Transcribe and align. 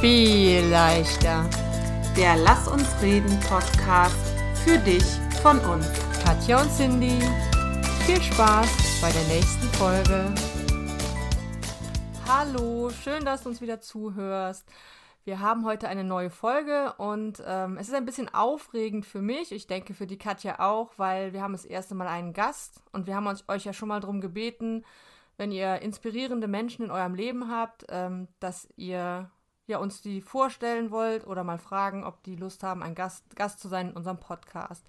viel 0.00 0.64
leichter. 0.66 1.50
Der 2.16 2.36
Lass 2.36 2.68
uns 2.68 2.86
reden 3.02 3.36
Podcast 3.40 4.14
für 4.64 4.78
dich 4.78 5.02
von 5.42 5.58
uns. 5.58 5.88
Katja 6.24 6.62
und 6.62 6.70
Cindy, 6.70 7.18
viel 8.06 8.22
Spaß 8.22 9.00
bei 9.02 9.10
der 9.10 9.24
nächsten 9.24 9.66
Folge. 9.76 10.32
Hallo, 12.28 12.90
schön, 12.90 13.24
dass 13.24 13.42
du 13.42 13.48
uns 13.48 13.60
wieder 13.60 13.80
zuhörst. 13.80 14.70
Wir 15.24 15.40
haben 15.40 15.64
heute 15.64 15.88
eine 15.88 16.04
neue 16.04 16.30
Folge 16.30 16.94
und 16.98 17.42
ähm, 17.44 17.76
es 17.76 17.88
ist 17.88 17.94
ein 17.94 18.06
bisschen 18.06 18.32
aufregend 18.32 19.04
für 19.04 19.20
mich, 19.20 19.50
ich 19.50 19.66
denke 19.66 19.94
für 19.94 20.06
die 20.06 20.16
Katja 20.16 20.60
auch, 20.60 20.92
weil 20.96 21.32
wir 21.32 21.42
haben 21.42 21.52
das 21.54 21.64
erste 21.64 21.96
Mal 21.96 22.06
einen 22.06 22.34
Gast 22.34 22.84
und 22.92 23.08
wir 23.08 23.16
haben 23.16 23.26
uns, 23.26 23.42
euch 23.48 23.64
ja 23.64 23.72
schon 23.72 23.88
mal 23.88 23.98
darum 23.98 24.20
gebeten, 24.20 24.84
wenn 25.38 25.50
ihr 25.50 25.82
inspirierende 25.82 26.46
Menschen 26.46 26.84
in 26.84 26.92
eurem 26.92 27.16
Leben 27.16 27.50
habt, 27.50 27.84
ähm, 27.88 28.28
dass 28.38 28.68
ihr 28.76 29.28
ja, 29.68 29.78
uns 29.78 30.00
die 30.00 30.20
vorstellen 30.20 30.90
wollt 30.90 31.26
oder 31.26 31.44
mal 31.44 31.58
fragen, 31.58 32.02
ob 32.02 32.22
die 32.24 32.36
Lust 32.36 32.62
haben, 32.62 32.82
ein 32.82 32.94
Gast, 32.94 33.36
Gast 33.36 33.60
zu 33.60 33.68
sein 33.68 33.90
in 33.90 33.96
unserem 33.96 34.18
Podcast. 34.18 34.84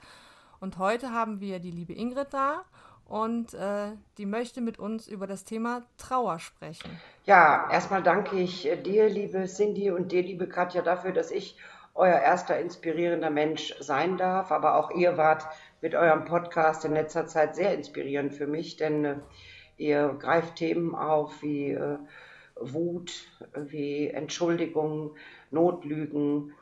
Und 0.62 0.78
heute 0.78 1.12
haben 1.12 1.42
wir 1.42 1.60
die 1.60 1.72
liebe 1.72 1.94
Ingrid 1.94 2.28
da 2.32 2.64
und 3.06 3.54
äh, 3.54 3.92
die 4.18 4.26
möchte 4.26 4.62
mit 4.62 4.80
uns 4.80 5.08
über 5.08 5.28
das 5.28 5.44
Thema 5.44 5.82
Trauer 5.98 6.40
sprechen. 6.40 6.90
Ja, 7.26 7.70
erstmal 7.72 8.04
danke 8.04 8.38
ich 8.38 8.68
äh, 8.68 8.78
dir, 8.78 9.10
liebe 9.10 9.46
Cindy, 9.46 9.92
und 9.92 10.12
dir, 10.14 10.22
liebe 10.22 10.48
Katja, 10.48 10.82
dafür, 10.82 11.12
dass 11.12 11.30
ich 11.30 11.58
euer 11.94 12.20
erster 12.20 12.58
inspirierender 12.60 13.30
Mensch 13.30 13.76
sein 13.80 14.18
darf. 14.18 14.52
Aber 14.52 14.76
auch 14.76 14.92
ihr 14.92 15.18
wart 15.18 15.46
mit 15.82 15.94
eurem 15.94 16.24
Podcast 16.24 16.86
in 16.86 16.94
letzter 16.94 17.28
Zeit 17.28 17.56
sehr 17.56 17.74
inspirierend 17.74 18.34
für 18.34 18.48
mich, 18.48 18.78
denn 18.78 19.04
äh, 19.04 19.16
ihr 19.76 20.16
greift 20.20 20.56
Themen 20.56 20.96
auf 20.96 21.42
wie 21.42 21.72
äh, 21.72 21.98
Wut, 22.62 23.28
wie 23.56 24.08
Entschuldigung, 24.08 25.16
Notlügen, 25.52 26.54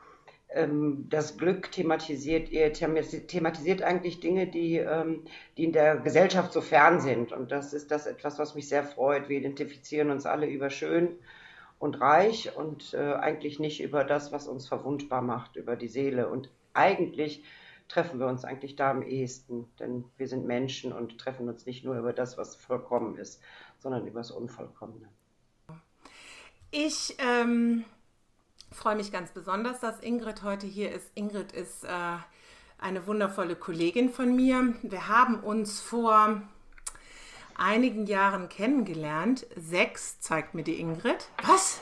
ähm, 0.50 1.06
das 1.10 1.36
Glück 1.36 1.70
thematisiert, 1.72 2.50
ihr 2.50 2.72
thematisiert 2.72 3.82
eigentlich 3.82 4.20
Dinge, 4.20 4.46
die, 4.46 4.78
ähm, 4.78 5.24
die 5.56 5.64
in 5.64 5.72
der 5.72 5.96
Gesellschaft 5.96 6.52
so 6.52 6.60
fern 6.60 7.00
sind. 7.00 7.32
Und 7.32 7.52
das 7.52 7.72
ist 7.72 7.90
das 7.90 8.06
etwas, 8.06 8.38
was 8.38 8.54
mich 8.54 8.68
sehr 8.68 8.84
freut. 8.84 9.28
Wir 9.28 9.38
identifizieren 9.38 10.10
uns 10.10 10.26
alle 10.26 10.46
über 10.46 10.70
schön 10.70 11.18
und 11.78 12.00
reich 12.00 12.56
und 12.56 12.94
äh, 12.94 13.14
eigentlich 13.14 13.60
nicht 13.60 13.82
über 13.82 14.04
das, 14.04 14.32
was 14.32 14.48
uns 14.48 14.66
verwundbar 14.66 15.22
macht, 15.22 15.56
über 15.56 15.76
die 15.76 15.88
Seele. 15.88 16.28
Und 16.28 16.50
eigentlich 16.72 17.44
treffen 17.88 18.20
wir 18.20 18.26
uns 18.26 18.44
eigentlich 18.44 18.76
da 18.76 18.90
am 18.90 19.02
ehesten, 19.02 19.66
denn 19.78 20.04
wir 20.16 20.28
sind 20.28 20.46
Menschen 20.46 20.92
und 20.92 21.18
treffen 21.18 21.48
uns 21.48 21.66
nicht 21.66 21.84
nur 21.84 21.96
über 21.96 22.12
das, 22.12 22.36
was 22.38 22.56
vollkommen 22.56 23.16
ist, 23.16 23.42
sondern 23.78 24.06
über 24.06 24.20
das 24.20 24.30
Unvollkommene. 24.30 25.08
Ich 26.70 27.16
ähm, 27.18 27.84
freue 28.70 28.96
mich 28.96 29.10
ganz 29.10 29.30
besonders, 29.30 29.80
dass 29.80 30.00
Ingrid 30.00 30.42
heute 30.42 30.66
hier 30.66 30.92
ist. 30.92 31.10
Ingrid 31.14 31.52
ist 31.52 31.84
äh, 31.84 31.88
eine 32.78 33.06
wundervolle 33.06 33.56
Kollegin 33.56 34.10
von 34.10 34.36
mir. 34.36 34.74
Wir 34.82 35.08
haben 35.08 35.40
uns 35.40 35.80
vor 35.80 36.42
einigen 37.56 38.06
Jahren 38.06 38.50
kennengelernt. 38.50 39.46
Sechs 39.56 40.20
zeigt 40.20 40.54
mir 40.54 40.62
die 40.62 40.78
Ingrid. 40.78 41.28
Was? 41.42 41.80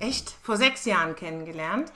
Echt? 0.00 0.30
Vor 0.42 0.58
sechs 0.58 0.84
Jahren 0.84 1.16
kennengelernt. 1.16 1.90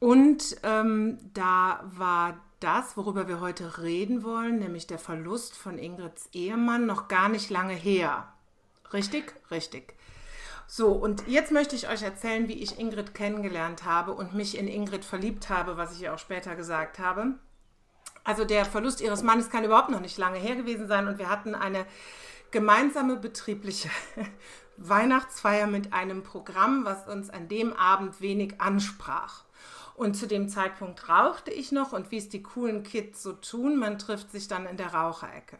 Und 0.00 0.58
ähm, 0.62 1.18
da 1.32 1.84
war 1.84 2.38
das, 2.60 2.98
worüber 2.98 3.28
wir 3.28 3.40
heute 3.40 3.78
reden 3.78 4.22
wollen, 4.24 4.58
nämlich 4.58 4.86
der 4.86 4.98
Verlust 4.98 5.56
von 5.56 5.78
Ingrids 5.78 6.28
Ehemann, 6.32 6.84
noch 6.84 7.08
gar 7.08 7.30
nicht 7.30 7.48
lange 7.48 7.74
her. 7.74 8.30
Richtig? 8.92 9.34
Richtig. 9.50 9.94
So, 10.70 10.92
und 10.92 11.26
jetzt 11.26 11.50
möchte 11.50 11.74
ich 11.74 11.88
euch 11.88 12.02
erzählen, 12.02 12.46
wie 12.46 12.62
ich 12.62 12.78
Ingrid 12.78 13.14
kennengelernt 13.14 13.86
habe 13.86 14.12
und 14.12 14.34
mich 14.34 14.58
in 14.58 14.68
Ingrid 14.68 15.02
verliebt 15.02 15.48
habe, 15.48 15.78
was 15.78 15.94
ich 15.94 16.00
ja 16.00 16.12
auch 16.12 16.18
später 16.18 16.56
gesagt 16.56 16.98
habe. 16.98 17.36
Also 18.22 18.44
der 18.44 18.66
Verlust 18.66 19.00
ihres 19.00 19.22
Mannes 19.22 19.48
kann 19.48 19.64
überhaupt 19.64 19.88
noch 19.88 20.02
nicht 20.02 20.18
lange 20.18 20.38
her 20.38 20.56
gewesen 20.56 20.86
sein 20.86 21.08
und 21.08 21.18
wir 21.18 21.30
hatten 21.30 21.54
eine 21.54 21.86
gemeinsame 22.50 23.16
betriebliche 23.16 23.88
Weihnachtsfeier 24.76 25.66
mit 25.66 25.94
einem 25.94 26.22
Programm, 26.22 26.84
was 26.84 27.08
uns 27.08 27.30
an 27.30 27.48
dem 27.48 27.72
Abend 27.72 28.20
wenig 28.20 28.60
ansprach. 28.60 29.44
Und 29.94 30.16
zu 30.16 30.26
dem 30.26 30.50
Zeitpunkt 30.50 31.08
rauchte 31.08 31.50
ich 31.50 31.72
noch 31.72 31.94
und 31.94 32.10
wie 32.10 32.18
es 32.18 32.28
die 32.28 32.42
coolen 32.42 32.82
Kids 32.82 33.22
so 33.22 33.32
tun, 33.32 33.78
man 33.78 33.98
trifft 33.98 34.30
sich 34.30 34.48
dann 34.48 34.66
in 34.66 34.76
der 34.76 34.92
Raucherecke. 34.92 35.56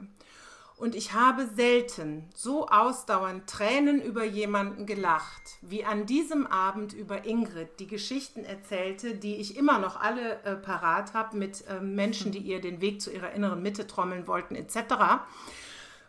Und 0.79 0.95
ich 0.95 1.13
habe 1.13 1.49
selten 1.57 2.29
so 2.37 2.69
ausdauernd 2.69 3.51
Tränen 3.51 4.01
über 4.01 4.23
jemanden 4.23 4.87
gelacht, 4.87 5.59
wie 5.61 5.85
an 5.85 6.07
diesem 6.07 6.47
Abend 6.47 6.93
über 6.93 7.27
Ingrid, 7.27 7.81
die 7.81 7.89
Geschichten 7.89 8.45
erzählte, 8.45 9.17
die 9.17 9.37
ich 9.37 9.57
immer 9.57 9.81
noch 9.81 10.01
alle 10.01 10.41
äh, 10.45 10.55
parat 10.55 11.15
habe 11.15 11.37
mit 11.37 11.67
äh, 11.67 11.81
Menschen, 11.81 12.31
die 12.31 12.39
ihr 12.39 12.61
den 12.61 12.81
Weg 12.81 13.03
zu 13.03 13.11
ihrer 13.11 13.33
inneren 13.33 13.61
Mitte 13.61 13.89
trommeln 13.89 14.29
wollten, 14.29 14.55
etc. 14.55 14.79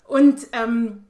Und, 0.04 0.48
ähm, 0.52 1.06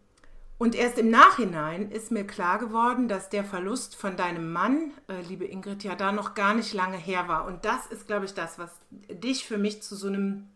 und 0.57 0.73
erst 0.73 0.97
im 0.97 1.09
Nachhinein 1.09 1.91
ist 1.91 2.11
mir 2.11 2.25
klar 2.25 2.59
geworden, 2.59 3.09
dass 3.09 3.27
der 3.27 3.43
Verlust 3.43 3.93
von 3.93 4.15
deinem 4.15 4.53
Mann, 4.53 4.93
äh, 5.09 5.19
liebe 5.27 5.43
Ingrid, 5.43 5.83
ja 5.83 5.95
da 5.95 6.13
noch 6.13 6.33
gar 6.33 6.53
nicht 6.53 6.73
lange 6.73 6.97
her 6.97 7.27
war. 7.27 7.45
Und 7.45 7.65
das 7.65 7.87
ist, 7.87 8.07
glaube 8.07 8.23
ich, 8.23 8.33
das, 8.33 8.57
was 8.57 8.71
dich 8.89 9.45
für 9.45 9.57
mich 9.57 9.83
zu 9.83 9.97
so 9.97 10.07
einem 10.07 10.47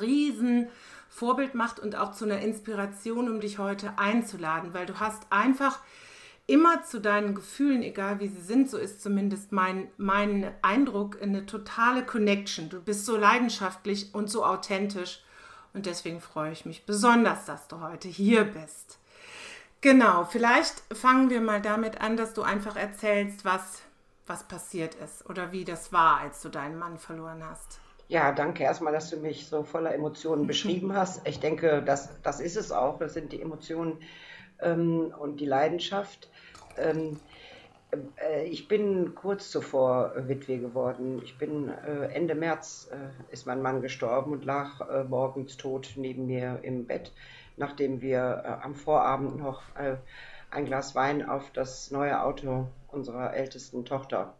riesen 0.00 0.70
Vorbild 1.12 1.54
macht 1.54 1.78
und 1.78 1.94
auch 1.94 2.12
zu 2.12 2.24
einer 2.24 2.40
Inspiration, 2.40 3.28
um 3.28 3.38
dich 3.38 3.58
heute 3.58 3.98
einzuladen, 3.98 4.72
weil 4.72 4.86
du 4.86 4.98
hast 4.98 5.26
einfach 5.28 5.78
immer 6.46 6.84
zu 6.84 7.02
deinen 7.02 7.34
Gefühlen, 7.34 7.82
egal 7.82 8.18
wie 8.18 8.28
sie 8.28 8.40
sind, 8.40 8.70
so 8.70 8.78
ist 8.78 9.02
zumindest 9.02 9.52
mein, 9.52 9.88
mein 9.98 10.54
Eindruck, 10.62 11.20
eine 11.20 11.44
totale 11.44 12.02
Connection. 12.06 12.70
Du 12.70 12.80
bist 12.80 13.04
so 13.04 13.18
leidenschaftlich 13.18 14.14
und 14.14 14.30
so 14.30 14.42
authentisch 14.42 15.22
und 15.74 15.84
deswegen 15.84 16.22
freue 16.22 16.52
ich 16.52 16.64
mich 16.64 16.86
besonders, 16.86 17.44
dass 17.44 17.68
du 17.68 17.80
heute 17.80 18.08
hier 18.08 18.44
bist. 18.44 18.98
Genau, 19.82 20.24
vielleicht 20.24 20.82
fangen 20.94 21.28
wir 21.28 21.42
mal 21.42 21.60
damit 21.60 22.00
an, 22.00 22.16
dass 22.16 22.32
du 22.32 22.40
einfach 22.40 22.76
erzählst, 22.76 23.44
was, 23.44 23.82
was 24.26 24.44
passiert 24.44 24.94
ist 24.94 25.28
oder 25.28 25.52
wie 25.52 25.66
das 25.66 25.92
war, 25.92 26.20
als 26.20 26.40
du 26.40 26.48
deinen 26.48 26.78
Mann 26.78 26.98
verloren 26.98 27.44
hast. 27.44 27.80
Ja, 28.08 28.32
danke 28.32 28.64
erstmal, 28.64 28.92
dass 28.92 29.10
du 29.10 29.16
mich 29.16 29.46
so 29.46 29.62
voller 29.62 29.94
Emotionen 29.94 30.46
beschrieben 30.46 30.92
hast. 30.96 31.26
Ich 31.26 31.40
denke, 31.40 31.82
das, 31.84 32.20
das 32.22 32.40
ist 32.40 32.56
es 32.56 32.72
auch. 32.72 32.98
Das 32.98 33.14
sind 33.14 33.32
die 33.32 33.40
Emotionen 33.40 33.98
ähm, 34.60 35.14
und 35.18 35.40
die 35.40 35.46
Leidenschaft. 35.46 36.28
Ähm, 36.76 37.18
äh, 38.16 38.44
ich 38.44 38.68
bin 38.68 39.14
kurz 39.14 39.50
zuvor 39.50 40.12
Witwe 40.16 40.58
geworden. 40.58 41.20
Ich 41.24 41.38
bin 41.38 41.68
äh, 41.68 42.06
Ende 42.12 42.34
März 42.34 42.90
äh, 42.92 43.32
ist 43.32 43.46
mein 43.46 43.62
Mann 43.62 43.82
gestorben 43.82 44.32
und 44.32 44.44
lag 44.44 44.80
äh, 44.80 45.04
morgens 45.04 45.56
tot 45.56 45.92
neben 45.96 46.26
mir 46.26 46.60
im 46.62 46.86
Bett, 46.86 47.12
nachdem 47.56 48.00
wir 48.00 48.42
äh, 48.44 48.64
am 48.64 48.74
Vorabend 48.74 49.36
noch 49.36 49.62
äh, 49.76 49.96
ein 50.50 50.66
Glas 50.66 50.94
Wein 50.94 51.26
auf 51.26 51.50
das 51.52 51.90
neue 51.90 52.22
Auto 52.22 52.68
unserer 52.88 53.34
ältesten 53.34 53.84
Tochter 53.84 54.34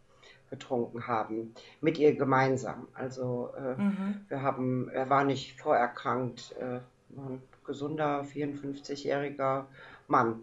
getrunken 0.53 1.07
haben, 1.07 1.55
mit 1.81 1.97
ihr 1.97 2.15
gemeinsam. 2.15 2.87
Also 2.93 3.49
äh, 3.57 3.81
mhm. 3.81 4.21
wir 4.27 4.43
haben, 4.43 4.87
er 4.89 5.09
war 5.09 5.23
nicht 5.23 5.59
vorerkrankt, 5.59 6.55
äh, 6.59 6.79
ein 7.17 7.41
gesunder 7.65 8.23
54-jähriger 8.23 9.65
Mann. 10.07 10.41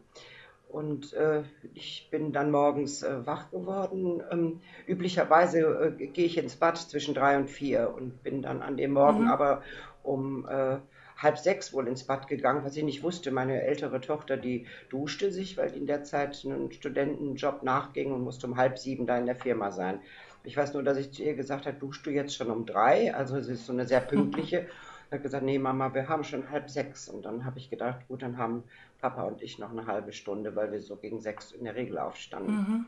Und 0.69 1.13
äh, 1.15 1.43
ich 1.75 2.09
bin 2.11 2.33
dann 2.33 2.51
morgens 2.51 3.03
äh, 3.03 3.25
wach 3.25 3.51
geworden. 3.51 4.23
Ähm, 4.31 4.61
üblicherweise 4.87 5.61
äh, 5.99 6.07
gehe 6.07 6.27
ich 6.27 6.39
ins 6.39 6.57
Bad 6.57 6.79
zwischen 6.79 7.15
drei 7.15 7.37
und 7.37 7.49
vier 7.49 7.93
und 7.95 8.23
bin 8.25 8.43
dann 8.43 8.63
an 8.63 8.77
dem 8.77 8.93
Morgen 8.93 9.23
mhm. 9.23 9.31
aber 9.31 9.63
um 10.03 10.49
äh, 10.49 10.79
halb 11.23 11.39
sechs 11.39 11.73
wohl 11.73 11.87
ins 11.87 12.05
Bad 12.05 12.29
gegangen, 12.29 12.65
was 12.65 12.77
ich 12.77 12.85
nicht 12.85 13.03
wusste. 13.03 13.31
Meine 13.31 13.63
ältere 13.63 14.01
Tochter, 14.01 14.37
die 14.37 14.67
duschte 14.89 15.31
sich, 15.31 15.57
weil 15.57 15.71
die 15.71 15.79
in 15.79 15.87
der 15.87 16.05
Zeit 16.05 16.43
einen 16.45 16.73
Studentenjob 16.73 17.63
nachging 17.63 18.13
und 18.13 18.23
musste 18.23 18.47
um 18.47 18.57
halb 18.57 18.79
sieben 18.79 19.07
da 19.07 19.19
in 19.19 19.27
der 19.27 19.37
Firma 19.37 19.71
sein. 19.71 20.01
Ich 20.45 20.57
weiß 20.57 20.73
nur, 20.73 20.83
dass 20.83 20.97
ich 20.97 21.13
zu 21.13 21.23
ihr 21.23 21.35
gesagt 21.35 21.67
habe, 21.67 21.77
duschst 21.77 22.07
du 22.07 22.11
jetzt 22.11 22.35
schon 22.35 22.51
um 22.51 22.65
drei? 22.65 23.15
Also 23.15 23.41
sie 23.41 23.53
ist 23.53 23.67
so 23.67 23.73
eine 23.73 23.87
sehr 23.87 24.01
pünktliche. 24.01 24.67
Ich 25.11 25.13
habe 25.13 25.25
gesagt, 25.25 25.45
nee 25.45 25.59
Mama, 25.59 25.93
wir 25.93 26.09
haben 26.09 26.23
schon 26.23 26.51
halb 26.51 26.71
sechs. 26.71 27.09
Und 27.09 27.25
dann 27.25 27.45
habe 27.45 27.59
ich 27.59 27.69
gedacht, 27.69 28.07
gut, 28.07 28.23
dann 28.23 28.39
haben 28.39 28.63
Papa 29.01 29.25
und 29.25 29.43
ich 29.43 29.59
noch 29.59 29.73
eine 29.73 29.87
halbe 29.87 30.13
Stunde, 30.13 30.55
weil 30.55 30.71
wir 30.71 30.81
so 30.81 30.95
gegen 30.95 31.21
sechs 31.21 31.51
in 31.51 31.65
der 31.65 31.75
Regel 31.75 31.99
aufstanden. 31.99 32.55
Mhm. 32.55 32.87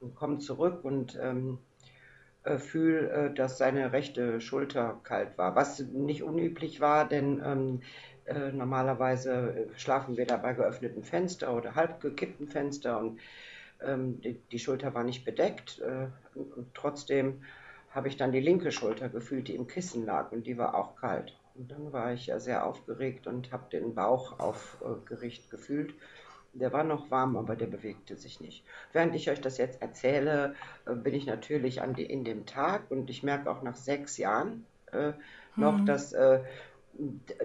Und 0.00 0.14
kommen 0.14 0.38
zurück 0.38 0.84
und 0.84 1.18
ähm, 1.20 1.58
äh, 2.44 2.58
fühle, 2.58 3.10
äh, 3.10 3.34
dass 3.34 3.58
seine 3.58 3.92
rechte 3.92 4.40
Schulter 4.40 5.00
kalt 5.02 5.38
war, 5.38 5.56
was 5.56 5.80
nicht 5.80 6.22
unüblich 6.22 6.80
war, 6.80 7.08
denn 7.08 7.42
ähm, 7.44 7.80
äh, 8.26 8.52
normalerweise 8.52 9.68
schlafen 9.76 10.16
wir 10.16 10.26
da 10.26 10.36
bei 10.36 10.52
geöffnetem 10.52 11.04
Fenster 11.04 11.56
oder 11.56 11.74
halb 11.74 12.00
gekippten 12.00 12.48
Fenster 12.48 12.98
und 12.98 13.18
ähm, 13.82 14.20
die, 14.20 14.34
die, 14.52 14.58
Schulter 14.58 14.94
war 14.94 15.04
nicht 15.04 15.24
bedeckt. 15.24 15.80
Äh, 15.80 16.08
trotzdem 16.74 17.42
habe 17.90 18.08
ich 18.08 18.16
dann 18.16 18.32
die 18.32 18.40
linke 18.40 18.72
Schulter 18.72 19.08
gefühlt, 19.08 19.48
die 19.48 19.54
im 19.54 19.66
Kissen 19.66 20.04
lag 20.04 20.32
und 20.32 20.46
die 20.46 20.58
war 20.58 20.74
auch 20.74 20.96
kalt. 20.96 21.34
Und 21.54 21.70
dann 21.70 21.92
war 21.92 22.12
ich 22.12 22.26
ja 22.26 22.40
sehr 22.40 22.66
aufgeregt 22.66 23.26
und 23.26 23.52
habe 23.52 23.70
den 23.70 23.94
Bauch 23.94 24.38
aufgerichtet 24.38 25.50
gefühlt 25.50 25.94
Der 26.54 26.72
war 26.72 26.84
noch 26.84 27.10
warm, 27.10 27.36
aber 27.36 27.56
der 27.56 27.66
bewegte 27.66 28.16
sich 28.16 28.40
nicht. 28.40 28.64
Während 28.92 29.14
ich 29.14 29.28
euch 29.30 29.40
das 29.40 29.58
jetzt 29.58 29.82
erzähle, 29.82 30.54
äh, 30.86 30.94
bin 30.94 31.14
ich 31.14 31.26
natürlich 31.26 31.82
an 31.82 31.94
die, 31.94 32.04
in 32.04 32.24
dem 32.24 32.46
Tag 32.46 32.90
und 32.90 33.10
ich 33.10 33.22
merke 33.22 33.50
auch 33.50 33.62
nach 33.62 33.76
sechs 33.76 34.16
Jahren 34.18 34.64
äh, 34.92 35.12
noch, 35.56 35.78
mhm. 35.78 35.86
dass 35.86 36.12
äh, 36.12 36.40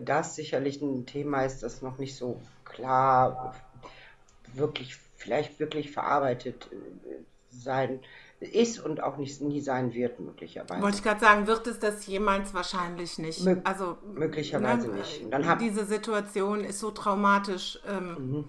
das 0.01 0.35
sicherlich 0.35 0.81
ein 0.81 1.05
Thema 1.05 1.43
ist, 1.43 1.63
das 1.63 1.81
noch 1.81 1.97
nicht 1.97 2.15
so 2.15 2.39
klar 2.65 3.55
wirklich, 4.53 4.97
vielleicht 5.15 5.59
wirklich 5.59 5.91
verarbeitet 5.91 6.69
äh, 6.71 7.23
sein 7.49 7.99
ist 8.39 8.79
und 8.79 9.03
auch 9.03 9.17
nicht, 9.17 9.41
nie 9.41 9.59
sein 9.59 9.93
wird, 9.93 10.19
möglicherweise. 10.19 10.81
Wollte 10.81 10.97
ich 10.97 11.03
gerade 11.03 11.19
sagen, 11.19 11.47
wird 11.47 11.67
es 11.67 11.79
das 11.79 12.07
jemals 12.07 12.53
wahrscheinlich 12.53 13.17
nicht. 13.17 13.43
Mö 13.43 13.57
also 13.65 13.97
möglicherweise 14.13 14.87
ne, 14.87 14.99
nicht. 14.99 15.25
Dann 15.29 15.45
hab, 15.45 15.59
diese 15.59 15.85
Situation 15.85 16.63
ist 16.63 16.79
so 16.79 16.91
traumatisch. 16.91 17.79
Ähm, 17.87 18.07
mhm. 18.07 18.45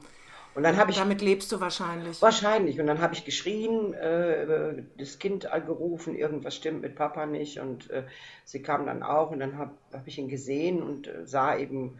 Und 0.54 0.64
dann 0.64 0.76
habe 0.76 0.90
ich. 0.90 0.96
Damit 0.96 1.22
lebst 1.22 1.52
du 1.52 1.60
wahrscheinlich. 1.60 2.20
Wahrscheinlich. 2.20 2.80
Und 2.80 2.86
dann 2.86 3.00
habe 3.00 3.14
ich 3.14 3.24
geschrien, 3.24 3.94
äh, 3.94 4.82
das 4.98 5.18
Kind 5.18 5.48
gerufen, 5.66 6.16
irgendwas 6.16 6.56
stimmt 6.56 6.82
mit 6.82 6.96
Papa 6.96 7.26
nicht. 7.26 7.60
Und 7.60 7.90
äh, 7.90 8.04
sie 8.44 8.62
kam 8.62 8.86
dann 8.86 9.02
auch 9.02 9.30
und 9.30 9.40
dann 9.40 9.58
habe 9.58 9.72
hab 9.92 10.06
ich 10.06 10.18
ihn 10.18 10.28
gesehen 10.28 10.82
und 10.82 11.06
äh, 11.06 11.26
sah 11.26 11.56
eben, 11.56 11.98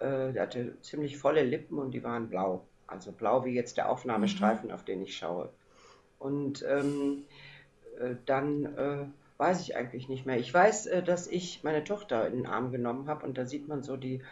äh, 0.00 0.34
er 0.34 0.42
hatte 0.42 0.80
ziemlich 0.82 1.18
volle 1.18 1.42
Lippen 1.42 1.78
und 1.78 1.92
die 1.92 2.02
waren 2.02 2.28
blau. 2.28 2.64
Also 2.86 3.12
blau 3.12 3.44
wie 3.44 3.54
jetzt 3.54 3.76
der 3.76 3.88
Aufnahmestreifen, 3.88 4.68
mhm. 4.68 4.74
auf 4.74 4.84
den 4.84 5.02
ich 5.02 5.16
schaue. 5.16 5.48
Und 6.18 6.64
ähm, 6.68 7.24
äh, 8.00 8.16
dann 8.26 8.76
äh, 8.76 9.04
weiß 9.38 9.60
ich 9.60 9.76
eigentlich 9.76 10.08
nicht 10.08 10.26
mehr. 10.26 10.38
Ich 10.38 10.52
weiß, 10.52 10.86
äh, 10.86 11.02
dass 11.02 11.26
ich 11.26 11.62
meine 11.62 11.84
Tochter 11.84 12.26
in 12.26 12.34
den 12.34 12.46
Arm 12.46 12.72
genommen 12.72 13.08
habe 13.08 13.24
und 13.24 13.38
da 13.38 13.46
sieht 13.46 13.68
man 13.68 13.82
so 13.82 13.96
die 13.96 14.22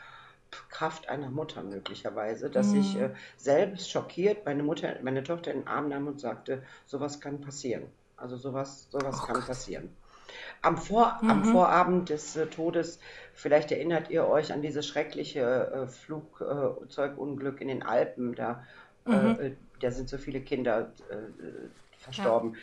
Kraft 0.69 1.09
einer 1.09 1.31
Mutter 1.31 1.63
möglicherweise, 1.63 2.51
dass 2.51 2.69
mhm. 2.69 2.81
ich 2.81 2.97
äh, 2.97 3.11
selbst 3.37 3.91
schockiert 3.91 4.45
meine 4.45 4.63
Mutter, 4.63 4.97
meine 5.03 5.23
Tochter 5.23 5.53
in 5.53 5.61
den 5.61 5.69
Arm 5.69 5.89
nahm 5.89 6.07
und 6.07 6.21
sagte, 6.21 6.63
sowas 6.87 7.21
kann 7.21 7.41
passieren. 7.41 7.85
Also 8.17 8.37
sowas, 8.37 8.89
sowas 8.91 9.21
oh 9.23 9.27
kann 9.27 9.37
Gott. 9.37 9.47
passieren. 9.47 9.91
Am, 10.63 10.77
Vor 10.77 11.19
mhm. 11.23 11.31
am, 11.31 11.45
Vorabend 11.45 12.09
des 12.09 12.37
äh, 12.37 12.47
Todes, 12.47 12.99
vielleicht 13.35 13.73
erinnert 13.73 14.11
ihr 14.11 14.27
euch 14.27 14.53
an 14.53 14.63
dieses 14.63 14.87
schreckliche 14.87 15.41
äh, 15.41 15.87
Flugzeugunglück 15.87 17.61
in 17.61 17.69
den 17.69 17.83
Alpen, 17.83 18.35
da, 18.35 18.65
mhm. 19.07 19.57
da 19.81 19.91
sind 19.91 20.09
so 20.09 20.19
viele 20.19 20.41
Kinder 20.41 20.93
verstorben. 21.99 22.57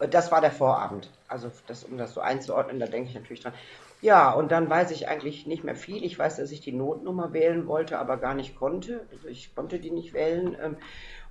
Ja. 0.00 0.06
Das 0.08 0.32
war 0.32 0.40
der 0.40 0.50
Vorabend. 0.50 1.08
Also 1.28 1.50
das, 1.66 1.84
um 1.84 1.96
das 1.96 2.14
so 2.14 2.20
einzuordnen, 2.20 2.80
da 2.80 2.86
denke 2.86 3.10
ich 3.10 3.14
natürlich 3.14 3.40
dran. 3.40 3.54
Ja, 4.04 4.32
und 4.32 4.52
dann 4.52 4.68
weiß 4.68 4.90
ich 4.90 5.08
eigentlich 5.08 5.46
nicht 5.46 5.64
mehr 5.64 5.76
viel. 5.76 6.04
Ich 6.04 6.18
weiß, 6.18 6.36
dass 6.36 6.52
ich 6.52 6.60
die 6.60 6.72
Notnummer 6.72 7.32
wählen 7.32 7.66
wollte, 7.66 7.98
aber 7.98 8.18
gar 8.18 8.34
nicht 8.34 8.54
konnte. 8.54 9.06
Also 9.10 9.28
ich 9.28 9.54
konnte 9.54 9.78
die 9.78 9.90
nicht 9.90 10.12
wählen. 10.12 10.54
Ähm, 10.62 10.76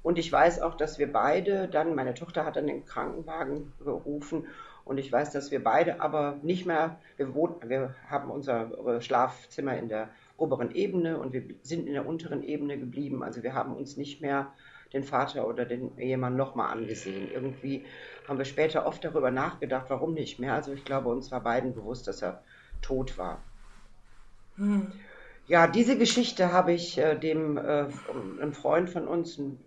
und 0.02 0.18
ich 0.18 0.32
weiß 0.32 0.60
auch, 0.60 0.74
dass 0.74 0.98
wir 0.98 1.14
beide 1.14 1.68
dann, 1.68 1.94
meine 1.94 2.16
Tochter 2.16 2.46
hat 2.46 2.56
dann 2.56 2.66
den 2.66 2.84
Krankenwagen 2.84 3.74
gerufen 3.78 4.48
und 4.86 4.98
ich 4.98 5.12
weiß, 5.12 5.32
dass 5.34 5.52
wir 5.52 5.64
beide 5.64 6.02
aber 6.02 6.40
nicht 6.42 6.66
mehr, 6.66 7.00
wir, 7.16 7.36
wohnen, 7.36 7.58
wir 7.68 7.94
haben 8.10 8.32
unser 8.32 9.02
Schlafzimmer 9.02 9.78
in 9.78 9.88
der 9.88 10.10
oberen 10.38 10.74
Ebene 10.74 11.20
und 11.20 11.32
wir 11.32 11.44
sind 11.62 11.86
in 11.86 11.94
der 11.94 12.08
unteren 12.08 12.42
Ebene 12.42 12.80
geblieben. 12.80 13.22
Also 13.22 13.44
wir 13.44 13.54
haben 13.54 13.76
uns 13.76 13.98
nicht 13.98 14.20
mehr 14.20 14.52
den 14.94 15.04
Vater 15.04 15.48
oder 15.48 15.66
den 15.66 15.96
Ehemann 16.00 16.36
nochmal 16.36 16.72
angesehen. 16.72 17.30
Irgendwie 17.32 17.86
haben 18.28 18.40
wir 18.40 18.46
später 18.46 18.88
oft 18.88 19.04
darüber 19.06 19.30
nachgedacht, 19.30 19.86
warum 19.90 20.16
nicht 20.16 20.40
mehr. 20.40 20.56
Also 20.56 20.74
ich 20.74 20.84
glaube, 20.84 21.10
uns 21.10 21.32
war 21.32 21.42
beiden 21.42 21.76
bewusst, 21.76 22.08
dass 22.08 22.24
er 22.24 22.42
tot 22.84 23.18
war. 23.18 23.42
Hm. 24.58 24.92
Ja, 25.48 25.68
diese 25.68 25.98
Geschichte 25.98 26.54
habe 26.54 26.72
ich 26.72 26.98
äh, 26.98 27.16
dem 27.16 27.58
äh, 27.58 27.86
einem 28.40 28.54
Freund 28.54 28.90
von 28.90 29.08
uns, 29.08 29.38
ein 29.38 29.60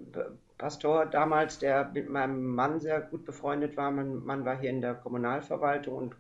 Pastor 0.57 1.05
damals, 1.05 1.59
der 1.59 1.91
mit 1.93 2.09
meinem 2.09 2.55
Mann 2.55 2.81
sehr 2.81 3.01
gut 3.01 3.27
befreundet 3.27 3.77
war. 3.77 3.91
Mein 3.91 4.25
Mann 4.25 4.45
war 4.45 4.59
hier 4.59 4.71
in 4.71 4.81
der 4.81 4.95
Kommunalverwaltung 4.95 5.95
und 5.97 6.17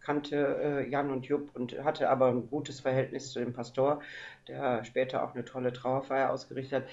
kannte 0.00 0.36
äh, 0.62 0.88
Jan 0.88 1.10
und 1.10 1.26
Jupp 1.26 1.50
und 1.54 1.76
hatte 1.84 2.08
aber 2.08 2.28
ein 2.28 2.48
gutes 2.48 2.80
Verhältnis 2.80 3.32
zu 3.32 3.40
dem 3.40 3.52
Pastor, 3.52 4.00
der 4.48 4.84
später 4.84 5.22
auch 5.22 5.34
eine 5.34 5.44
tolle 5.44 5.72
Trauerfeier 5.72 6.30
ausgerichtet 6.30 6.84
hat 6.84 6.90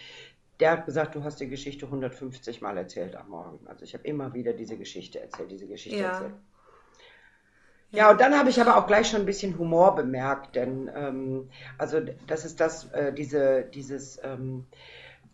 der 0.62 0.72
hat 0.72 0.86
gesagt, 0.86 1.16
du 1.16 1.24
hast 1.24 1.40
die 1.42 1.50
Geschichte 1.50 1.88
150 1.88 2.62
Mal 2.62 2.78
erzählt 2.78 3.16
am 3.16 3.30
Morgen. 3.30 3.68
Also 3.68 3.84
ich 3.84 3.94
habe 3.96 4.08
immer 4.08 4.34
wieder 4.34 4.54
diese 4.54 4.78
Geschichte 4.78 5.20
erzählt, 5.20 5.50
diese 5.50 5.68
Geschichte 5.68 6.00
ja. 6.00 6.12
erzählt. 6.12 6.34
Ja, 7.92 8.10
und 8.10 8.22
dann 8.22 8.38
habe 8.38 8.50
ich 8.50 8.62
aber 8.62 8.78
auch 8.78 8.88
gleich 8.88 9.10
schon 9.10 9.20
ein 9.22 9.26
bisschen 9.26 9.58
Humor 9.58 9.96
bemerkt, 9.96 10.56
denn 10.56 10.90
ähm, 10.96 11.50
also 11.78 12.00
das 12.26 12.46
ist 12.46 12.62
das, 12.62 12.90
äh, 12.94 13.12
diese, 13.12 13.64
dieses, 13.64 14.18
ähm, 14.24 14.66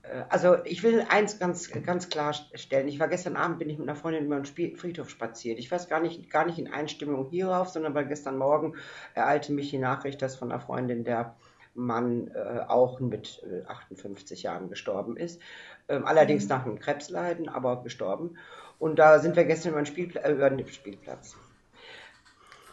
äh, 0.02 0.24
also 0.30 0.58
ich 0.66 0.82
will 0.82 1.06
eins 1.08 1.38
ganz, 1.38 1.70
ganz 1.70 2.10
klar 2.10 2.34
stellen. 2.34 2.88
Ich 2.88 3.00
war 3.00 3.10
gestern 3.10 3.36
Abend, 3.36 3.60
bin 3.60 3.70
ich 3.70 3.78
mit 3.78 3.88
einer 3.88 3.96
Freundin 3.96 4.26
über 4.26 4.40
den 4.40 4.76
Friedhof 4.76 5.10
spaziert. 5.10 5.60
Ich 5.60 5.72
weiß 5.72 5.88
gar 5.88 6.00
nicht, 6.00 6.32
gar 6.32 6.48
nicht 6.48 6.58
in 6.58 6.74
Einstimmung 6.74 7.30
hierauf, 7.30 7.70
sondern 7.70 7.94
weil 7.94 8.08
gestern 8.08 8.38
Morgen 8.40 8.74
ereilte 9.14 9.52
mich 9.54 9.70
die 9.70 9.78
Nachricht, 9.78 10.22
dass 10.24 10.36
von 10.36 10.52
einer 10.52 10.60
Freundin 10.60 11.04
der 11.04 11.36
Mann 11.76 12.32
äh, 12.34 12.62
auch 12.68 13.00
mit 13.00 13.44
äh, 13.44 13.68
58 13.68 14.42
Jahren 14.42 14.70
gestorben 14.70 15.16
ist. 15.16 15.40
Ähm, 15.88 16.06
allerdings 16.06 16.46
mhm. 16.46 16.50
nach 16.50 16.66
einem 16.66 16.80
Krebsleiden, 16.80 17.50
aber 17.50 17.84
gestorben. 17.84 18.38
Und 18.80 18.98
da 18.98 19.20
sind 19.20 19.36
wir 19.36 19.46
gestern 19.46 19.74
über 19.74 19.82
den, 19.82 19.86
Spielpla 19.86 20.22
äh, 20.22 20.32
über 20.32 20.50
den 20.50 20.68
Spielplatz. 20.68 21.38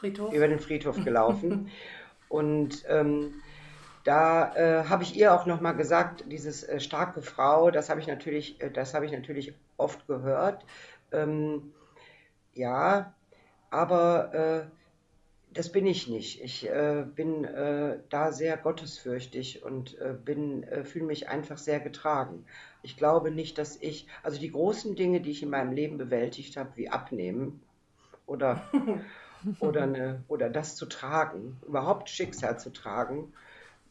Friedhof? 0.05 0.33
Über 0.33 0.49
den 0.49 0.59
Friedhof 0.59 1.03
gelaufen. 1.05 1.71
Und 2.29 2.85
ähm, 2.89 3.35
da 4.05 4.55
äh, 4.55 4.85
habe 4.89 5.03
ich 5.03 5.17
ihr 5.17 5.33
auch 5.33 5.47
nochmal 5.47 5.77
gesagt, 5.77 6.25
dieses 6.31 6.62
äh, 6.65 6.81
starke 6.81 7.23
Frau, 7.23 7.71
das 7.71 7.89
habe 7.89 8.01
ich 8.01 8.06
natürlich, 8.06 8.61
äh, 8.61 8.71
das 8.71 8.95
habe 8.95 9.06
ich 9.06 9.12
natürlich 9.12 9.55
oft 9.77 10.06
gehört. 10.06 10.65
Ähm, 11.12 11.73
ja, 12.55 13.15
aber 13.71 14.71
das 15.55 15.71
bin 15.71 15.87
ich 15.87 16.09
nicht. 16.09 16.43
Ich 16.43 16.69
äh, 16.69 17.05
bin 17.15 17.45
äh, 17.45 17.99
da 18.11 18.33
sehr 18.33 18.56
gottesfürchtig 18.56 19.62
und 19.62 19.99
äh, 20.01 20.12
bin, 20.12 20.65
äh, 20.65 20.85
fühle 20.85 21.06
mich 21.06 21.29
einfach 21.29 21.59
sehr 21.59 21.79
getragen. 21.79 22.45
Ich 22.83 22.97
glaube 22.97 23.31
nicht, 23.31 23.56
dass 23.56 23.81
ich, 23.81 24.09
also 24.25 24.41
die 24.41 24.51
großen 24.51 24.97
Dinge, 24.97 25.21
die 25.21 25.31
ich 25.31 25.43
in 25.43 25.51
meinem 25.51 25.73
Leben 25.73 25.97
bewältigt 25.97 26.56
habe, 26.56 26.71
wie 26.75 26.91
abnehmen 26.91 27.62
oder, 28.27 28.69
oder, 29.61 29.82
eine, 29.82 30.25
oder 30.29 30.50
das 30.50 30.76
zu 30.76 30.87
tragen, 30.87 31.56
überhaupt 31.67 32.08
Schicksal 32.08 32.58
zu 32.58 32.70
tragen, 32.73 33.32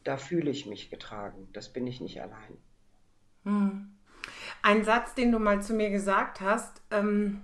da 0.04 0.16
fühle 0.16 0.50
ich 0.50 0.66
mich 0.66 0.90
getragen. 0.90 1.48
Das 1.52 1.68
bin 1.68 1.86
ich 1.86 2.00
nicht 2.00 2.20
allein. 2.20 2.58
Hm. 3.44 3.90
Ein 4.62 4.84
Satz, 4.84 5.14
den 5.14 5.32
du 5.32 5.38
mal 5.38 5.62
zu 5.62 5.74
mir 5.74 5.90
gesagt 5.90 6.40
hast, 6.40 6.82
ähm 6.90 7.42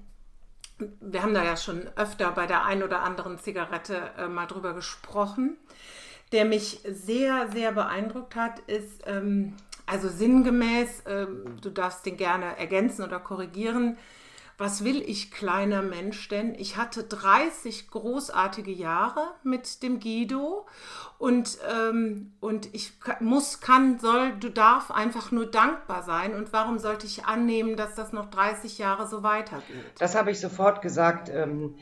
wir 1.00 1.22
haben 1.22 1.34
da 1.34 1.44
ja 1.44 1.56
schon 1.56 1.88
öfter 1.96 2.30
bei 2.32 2.46
der 2.46 2.64
ein 2.64 2.82
oder 2.82 3.02
anderen 3.02 3.38
Zigarette 3.38 4.10
äh, 4.18 4.28
mal 4.28 4.46
drüber 4.46 4.74
gesprochen. 4.74 5.56
Der 6.32 6.44
mich 6.44 6.80
sehr, 6.88 7.48
sehr 7.50 7.72
beeindruckt 7.72 8.36
hat, 8.36 8.60
ist, 8.60 9.02
ähm, 9.06 9.54
also 9.86 10.08
sinngemäß, 10.08 11.02
ähm, 11.06 11.56
du 11.60 11.70
darfst 11.70 12.06
den 12.06 12.16
gerne 12.16 12.56
ergänzen 12.56 13.04
oder 13.04 13.18
korrigieren, 13.18 13.98
was 14.60 14.84
will 14.84 15.00
ich 15.00 15.32
kleiner 15.32 15.80
Mensch 15.80 16.28
denn? 16.28 16.54
Ich 16.54 16.76
hatte 16.76 17.02
30 17.02 17.90
großartige 17.90 18.70
Jahre 18.70 19.22
mit 19.42 19.82
dem 19.82 20.00
Guido 20.00 20.66
und, 21.18 21.58
ähm, 21.74 22.32
und 22.40 22.68
ich 22.74 22.92
muss, 23.20 23.60
kann, 23.60 23.98
soll, 23.98 24.32
du 24.38 24.50
darf 24.50 24.90
einfach 24.90 25.32
nur 25.32 25.46
dankbar 25.46 26.02
sein. 26.02 26.34
Und 26.34 26.52
warum 26.52 26.78
sollte 26.78 27.06
ich 27.06 27.24
annehmen, 27.24 27.76
dass 27.76 27.94
das 27.94 28.12
noch 28.12 28.30
30 28.30 28.76
Jahre 28.76 29.06
so 29.06 29.22
weitergeht? 29.22 29.64
Das 29.98 30.14
habe 30.14 30.30
ich 30.30 30.40
sofort 30.40 30.82
gesagt. 30.82 31.30
Ähm 31.30 31.76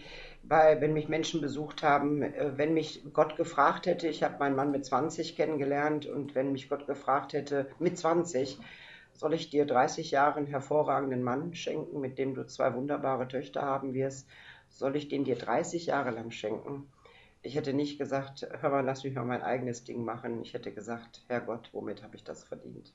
weil 0.51 0.81
wenn 0.81 0.95
mich 0.95 1.09
Menschen 1.09 1.43
besucht 1.43 1.83
haben, 1.83 2.23
äh, 2.23 2.53
wenn 2.57 2.73
mich 2.73 3.03
Gott 3.13 3.37
gefragt 3.37 3.87
hätte, 3.87 4.09
ich 4.09 4.23
habe 4.23 4.39
meinen 4.39 4.57
Mann 4.57 4.71
mit 4.71 4.87
20 4.87 5.37
kennengelernt 5.37 6.07
und 6.07 6.35
wenn 6.35 6.53
mich 6.53 6.71
Gott 6.71 6.87
gefragt 6.87 7.35
hätte 7.35 7.69
mit 7.79 7.99
20, 7.99 8.59
soll 9.19 9.35
ich 9.35 9.51
dir 9.51 9.67
30 9.67 10.13
Jahre 10.13 10.37
einen 10.37 10.47
hervorragenden 10.47 11.25
Mann 11.25 11.53
schenken, 11.53 12.01
mit 12.01 12.19
dem 12.19 12.35
du 12.35 12.47
zwei 12.47 12.73
wunderbare 12.75 13.27
Töchter 13.27 13.63
haben 13.63 13.93
wirst? 13.93 14.29
Soll 14.69 14.95
ich 14.95 15.09
den 15.09 15.25
dir 15.25 15.37
30 15.37 15.87
Jahre 15.87 16.11
lang 16.11 16.31
schenken? 16.31 16.89
Ich 17.43 17.57
hätte 17.57 17.73
nicht 17.73 17.99
gesagt, 17.99 18.47
hör 18.61 18.71
mal, 18.71 18.85
lass 18.85 19.03
mich 19.03 19.15
mal 19.15 19.25
mein 19.25 19.43
eigenes 19.43 19.83
Ding 19.83 20.05
machen. 20.05 20.43
Ich 20.43 20.55
hätte 20.55 20.73
gesagt, 20.73 21.25
Herrgott, 21.27 21.69
womit 21.73 22.03
habe 22.05 22.15
ich 22.15 22.23
das 22.23 22.45
verdient? 22.45 22.93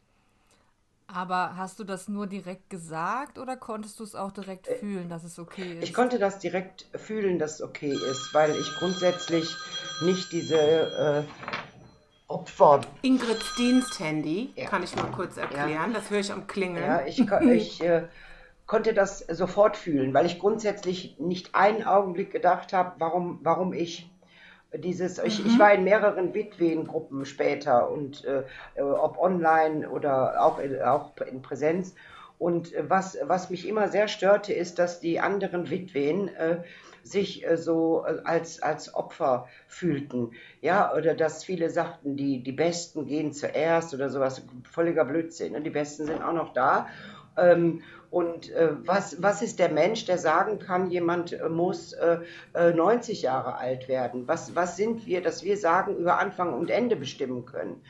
Aber 1.07 1.57
hast 1.57 1.79
du 1.79 1.83
das 1.83 2.07
nur 2.07 2.27
direkt 2.27 2.69
gesagt 2.69 3.37
oder 3.37 3.57
konntest 3.57 3.99
du 3.99 4.03
es 4.03 4.15
auch 4.15 4.31
direkt 4.31 4.69
äh, 4.69 4.75
fühlen, 4.75 5.09
dass 5.09 5.25
es 5.25 5.37
okay 5.37 5.79
ist? 5.79 5.83
Ich 5.83 5.93
konnte 5.93 6.19
das 6.19 6.39
direkt 6.39 6.87
fühlen, 6.95 7.37
dass 7.37 7.55
es 7.55 7.61
okay 7.61 7.91
ist, 7.91 8.33
weil 8.33 8.55
ich 8.55 8.73
grundsätzlich 8.75 9.55
nicht 10.01 10.31
diese 10.31 10.57
äh, 10.57 11.23
Opfer. 12.27 12.81
Ingrids 13.01 13.55
Diensthandy, 13.55 14.53
ja. 14.55 14.65
kann 14.65 14.83
ich 14.83 14.95
mal 14.95 15.11
kurz 15.11 15.37
erklären. 15.37 15.69
Ja. 15.69 15.87
Das 15.93 16.09
höre 16.09 16.19
ich 16.19 16.31
am 16.31 16.47
Klingeln. 16.47 16.83
Ja, 16.83 17.05
ich, 17.05 17.19
ich 17.41 17.83
äh, 17.83 18.03
konnte 18.65 18.93
das 18.93 19.19
sofort 19.19 19.77
fühlen, 19.77 20.13
weil 20.13 20.25
ich 20.25 20.39
grundsätzlich 20.39 21.17
nicht 21.19 21.53
einen 21.53 21.83
Augenblick 21.83 22.31
gedacht 22.31 22.73
habe, 22.73 22.93
warum, 22.99 23.39
warum 23.43 23.73
ich. 23.73 24.09
Dieses, 24.75 25.19
mhm. 25.19 25.27
ich, 25.27 25.45
ich 25.45 25.59
war 25.59 25.73
in 25.73 25.83
mehreren 25.83 26.33
Witwengruppen 26.33 27.25
später 27.25 27.91
und 27.91 28.25
äh, 28.25 28.43
ob 28.81 29.19
online 29.19 29.87
oder 29.89 30.43
auch 30.43 30.57
in, 30.59 30.81
auch 30.81 31.11
in 31.17 31.41
Präsenz. 31.41 31.93
Und 32.39 32.73
was, 32.79 33.17
was 33.21 33.49
mich 33.49 33.67
immer 33.67 33.87
sehr 33.87 34.07
störte, 34.07 34.51
ist, 34.51 34.79
dass 34.79 34.99
die 34.99 35.19
anderen 35.19 35.69
Witwen 35.69 36.29
äh, 36.29 36.63
sich 37.03 37.45
äh, 37.45 37.57
so 37.57 38.05
äh, 38.05 38.21
als, 38.23 38.61
als 38.61 38.93
Opfer 38.95 39.47
fühlten. 39.67 40.31
Ja, 40.61 40.93
oder 40.95 41.13
dass 41.13 41.43
viele 41.43 41.69
sagten, 41.69 42.15
die, 42.15 42.41
die 42.41 42.51
Besten 42.51 43.05
gehen 43.05 43.33
zuerst 43.33 43.93
oder 43.93 44.09
sowas. 44.09 44.41
Völliger 44.63 45.05
Blödsinn. 45.05 45.55
Und 45.55 45.63
die 45.63 45.69
Besten 45.69 46.05
sind 46.05 46.23
auch 46.23 46.33
noch 46.33 46.53
da. 46.53 46.87
Ähm, 47.37 47.81
und 48.09 48.51
äh, 48.51 48.69
was, 48.85 49.23
was 49.23 49.41
ist 49.41 49.57
der 49.57 49.69
Mensch, 49.69 50.05
der 50.05 50.19
sagen 50.19 50.59
kann, 50.59 50.91
jemand 50.91 51.33
äh, 51.33 51.49
muss 51.49 51.93
äh, 51.93 52.19
90 52.53 53.19
äh, 53.19 53.25
Jahre 53.25 53.55
alt 53.55 53.87
werden? 53.87 54.27
Was, 54.27 54.55
was 54.55 54.77
sind 54.77 55.07
wir, 55.07 55.21
dass 55.21 55.43
wir 55.43 55.57
sagen, 55.57 55.97
über 55.97 56.19
Anfang 56.19 56.53
und 56.53 56.69
Ende 56.69 56.95
bestimmen 56.95 57.45
können? 57.45 57.81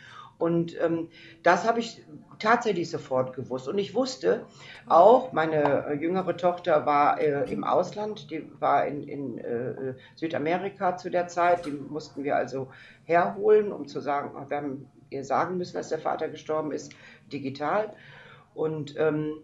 Und 0.43 0.77
ähm, 0.81 1.07
das 1.41 1.65
habe 1.65 1.79
ich 1.79 2.03
tatsächlich 2.37 2.89
sofort 2.89 3.33
gewusst. 3.33 3.69
Und 3.69 3.77
ich 3.77 3.95
wusste 3.95 4.45
auch, 4.89 5.31
meine 5.31 5.87
äh, 5.87 5.93
jüngere 5.93 6.35
Tochter 6.35 6.85
war 6.85 7.17
äh, 7.21 7.49
im 7.49 7.63
Ausland, 7.63 8.29
die 8.29 8.45
war 8.59 8.85
in, 8.85 9.03
in 9.03 9.37
äh, 9.37 9.93
Südamerika 10.15 10.97
zu 10.97 11.09
der 11.09 11.29
Zeit, 11.29 11.65
die 11.65 11.71
mussten 11.71 12.25
wir 12.25 12.35
also 12.35 12.67
herholen, 13.05 13.71
um 13.71 13.87
zu 13.87 14.01
sagen, 14.01 14.31
wir 14.49 14.57
haben 14.57 14.85
ihr 15.11 15.23
sagen 15.23 15.57
müssen, 15.57 15.77
dass 15.77 15.87
der 15.87 15.99
Vater 15.99 16.27
gestorben 16.27 16.73
ist, 16.73 16.91
digital. 17.31 17.93
Und 18.53 18.95
ähm, 18.97 19.35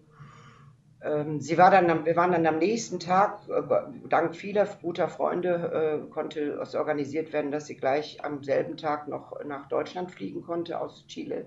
sie 1.39 1.57
war 1.57 1.71
dann, 1.71 2.05
wir 2.05 2.15
waren 2.15 2.31
dann 2.33 2.45
am 2.45 2.57
nächsten 2.57 2.99
Tag, 2.99 3.39
äh, 3.47 3.61
dank 4.09 4.35
vieler 4.35 4.67
guter 4.81 5.07
Freunde, 5.07 6.01
äh, 6.03 6.09
konnte 6.11 6.59
es 6.61 6.75
organisiert 6.75 7.31
werden, 7.31 7.51
dass 7.51 7.67
sie 7.67 7.77
gleich 7.77 8.23
am 8.23 8.43
selben 8.43 8.75
Tag 8.75 9.07
noch 9.07 9.33
nach 9.45 9.67
Deutschland 9.69 10.11
fliegen 10.11 10.41
konnte 10.41 10.79
aus 10.79 11.05
Chile. 11.07 11.45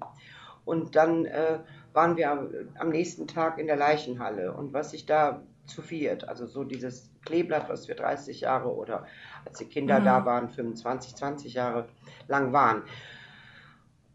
Und 0.65 0.97
dann 0.97 1.27
äh, 1.27 1.59
waren 1.93 2.17
wir 2.17 2.31
am, 2.31 2.89
nächsten 2.89 3.27
Tag 3.27 3.59
in 3.59 3.67
der 3.67 3.77
Leichenhalle. 3.77 4.53
Und 4.53 4.73
was 4.73 4.93
sich 4.93 5.07
da 5.07 5.43
zu 5.67 5.83
viert, 5.83 6.29
also 6.29 6.47
so 6.47 6.65
dieses 6.65 7.11
Kleeblatt, 7.25 7.69
was 7.69 7.89
wir 7.89 7.95
30 7.95 8.41
Jahre 8.41 8.75
oder 8.75 9.07
als 9.45 9.59
die 9.59 9.67
Kinder 9.67 10.01
mhm. 10.01 10.05
da 10.05 10.25
waren, 10.25 10.49
25, 10.49 11.15
20 11.17 11.55
Jahre 11.55 11.89
lang 12.29 12.53
waren. 12.53 12.85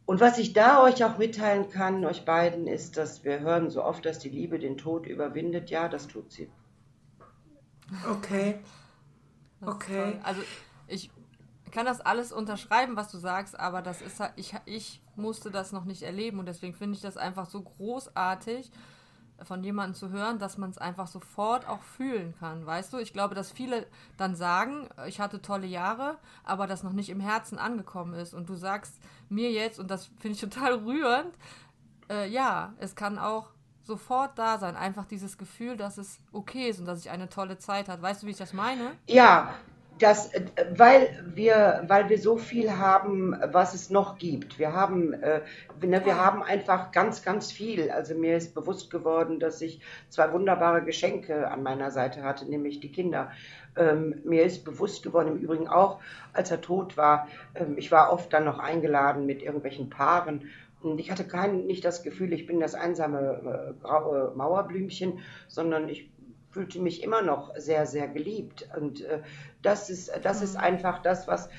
Und 0.08 0.22
was 0.22 0.38
ich 0.38 0.54
da 0.54 0.82
euch 0.84 1.04
auch 1.04 1.18
mitteilen 1.18 1.70
kann, 1.70 2.06
euch 2.06 2.24
beiden, 2.24 2.66
ist, 2.66 2.96
dass 2.96 3.26
wir 3.26 3.42
hören 3.42 3.70
so 3.70 3.84
oft, 3.84 4.06
dass 4.06 4.20
die 4.20 4.30
Liebe 4.30 4.58
den 4.58 4.78
Tod 4.78 5.06
überwindet. 5.06 5.70
Ja, 5.70 5.90
das 5.90 6.08
tut 6.08 6.32
sie. 6.32 6.50
Okay. 8.10 8.60
Okay. 9.60 10.18
Also 10.24 10.42
ich 10.88 11.12
kann 11.72 11.86
das 11.86 12.00
alles 12.00 12.32
unterschreiben, 12.32 12.96
was 12.96 13.12
du 13.12 13.18
sagst, 13.18 13.60
aber 13.60 13.82
das 13.82 14.02
ist 14.02 14.22
ich, 14.38 14.56
ich 14.64 15.02
musste 15.18 15.52
das 15.52 15.74
noch 15.74 15.84
nicht 15.84 16.04
erleben 16.04 16.40
und 16.40 16.46
deswegen 16.46 16.74
finde 16.74 16.96
ich 16.96 17.02
das 17.02 17.18
einfach 17.18 17.46
so 17.46 17.62
großartig, 17.62 18.72
von 19.44 19.63
jemandem 19.63 19.96
zu 19.96 20.10
hören, 20.10 20.39
dass 20.39 20.58
man 20.58 20.70
es 20.70 20.77
einfach 20.77 21.08
sofort 21.08 21.67
auch 21.67 21.82
fühlen 21.82 22.34
kann, 22.39 22.65
weißt 22.65 22.94
du? 22.94 22.98
Ich 22.98 23.13
glaube, 23.13 23.36
dass 23.36 23.51
viele 23.51 23.86
dann 24.17 24.36
sagen, 24.36 24.89
ich 25.08 25.20
hatte 25.20 25.41
tolle 25.41 25.67
Jahre, 25.67 26.17
aber 26.44 26.67
das 26.67 26.84
noch 26.84 26.94
nicht 26.94 27.10
im 27.10 27.20
Herzen 27.20 27.58
angekommen 27.58 28.13
ist. 28.13 28.34
Und 28.34 28.50
du 28.50 28.56
sagst 28.56 28.96
mir 29.29 29.51
jetzt, 29.51 29.79
und 29.79 29.91
das 29.91 30.08
finde 30.20 30.36
ich 30.36 30.41
total 30.41 30.74
rührend, 30.86 31.36
äh, 32.10 32.27
ja, 32.29 32.74
es 32.79 32.96
kann 32.96 33.20
auch 33.20 33.50
sofort 33.84 34.38
da 34.38 34.58
sein. 34.58 34.75
Einfach 34.75 35.06
dieses 35.06 35.38
Gefühl, 35.38 35.77
dass 35.77 35.98
es 35.98 36.20
okay 36.32 36.70
ist 36.70 36.79
und 36.79 36.86
dass 36.86 37.00
ich 37.00 37.10
eine 37.10 37.29
tolle 37.29 37.58
Zeit 37.58 37.89
habe. 37.89 38.01
Weißt 38.01 38.24
du, 38.24 38.27
wie 38.27 38.32
ich 38.32 38.38
das 38.38 38.53
meine? 38.53 38.91
Ja, 39.08 39.53
das, 40.00 40.34
äh, 40.34 40.46
weil 40.75 41.24
wir, 41.34 41.84
weil 41.88 42.10
wir 42.10 42.20
so 42.20 42.38
viel 42.38 42.72
haben, 42.77 43.36
was 43.51 43.74
es 43.74 43.89
noch 43.89 44.18
gibt. 44.18 44.60
Wir 44.60 44.74
haben, 44.74 45.13
äh, 45.13 45.42
ne, 45.82 46.04
wir 46.06 46.24
haben 46.24 46.44
einfach 46.44 46.92
ganz, 46.92 47.24
ganz 47.24 47.51
viel. 47.51 47.89
Also 47.92 48.16
mir 48.16 48.38
ist 48.38 48.54
bewusst 48.54 48.89
geworden, 48.89 49.39
dass 49.39 49.62
ich 49.62 49.82
zwei 50.10 50.32
wunderbare 50.34 50.84
Geschenke 50.84 51.50
an 51.50 51.63
meiner 51.63 51.92
Seite 51.92 52.24
hatte, 52.24 52.46
nämlich 52.46 52.80
die 52.80 52.92
Kinder. 52.92 53.32
Ähm, 53.75 54.22
mir 54.24 54.44
ist 54.44 54.66
bewusst 54.66 55.04
geworden, 55.04 55.30
im 55.30 55.38
Übrigen 55.38 55.68
auch, 55.68 56.00
als 56.34 56.51
er 56.51 56.62
tot 56.62 56.98
war, 56.98 57.27
ähm, 57.56 57.75
ich 57.77 57.92
war 57.92 58.12
oft 58.12 58.34
dann 58.34 58.46
noch 58.46 58.60
eingeladen 58.60 59.25
mit 59.25 59.42
irgendwelchen 59.42 59.89
Paaren 59.89 60.50
und 60.82 61.00
ich 61.00 61.10
hatte 61.12 61.25
kein, 61.25 61.66
nicht 61.66 61.84
das 61.84 62.04
Gefühl, 62.04 62.34
ich 62.34 62.46
bin 62.46 62.60
das 62.60 62.75
einsame 62.75 63.74
äh, 63.80 63.84
graue 63.84 64.34
Mauerblümchen, 64.36 65.20
sondern 65.48 65.89
ich 65.89 66.10
fühlte 66.58 66.80
mich 66.80 67.04
immer 67.04 67.22
noch 67.22 67.56
sehr, 67.56 67.86
sehr 67.86 68.08
geliebt. 68.08 68.68
Und 68.76 69.02
äh, 69.06 69.20
das, 69.62 69.92
ist, 69.92 70.12
das 70.24 70.42
ist 70.42 70.56
mhm. 70.56 70.62
einfach 70.62 71.04
das, 71.04 71.28
was, 71.28 71.50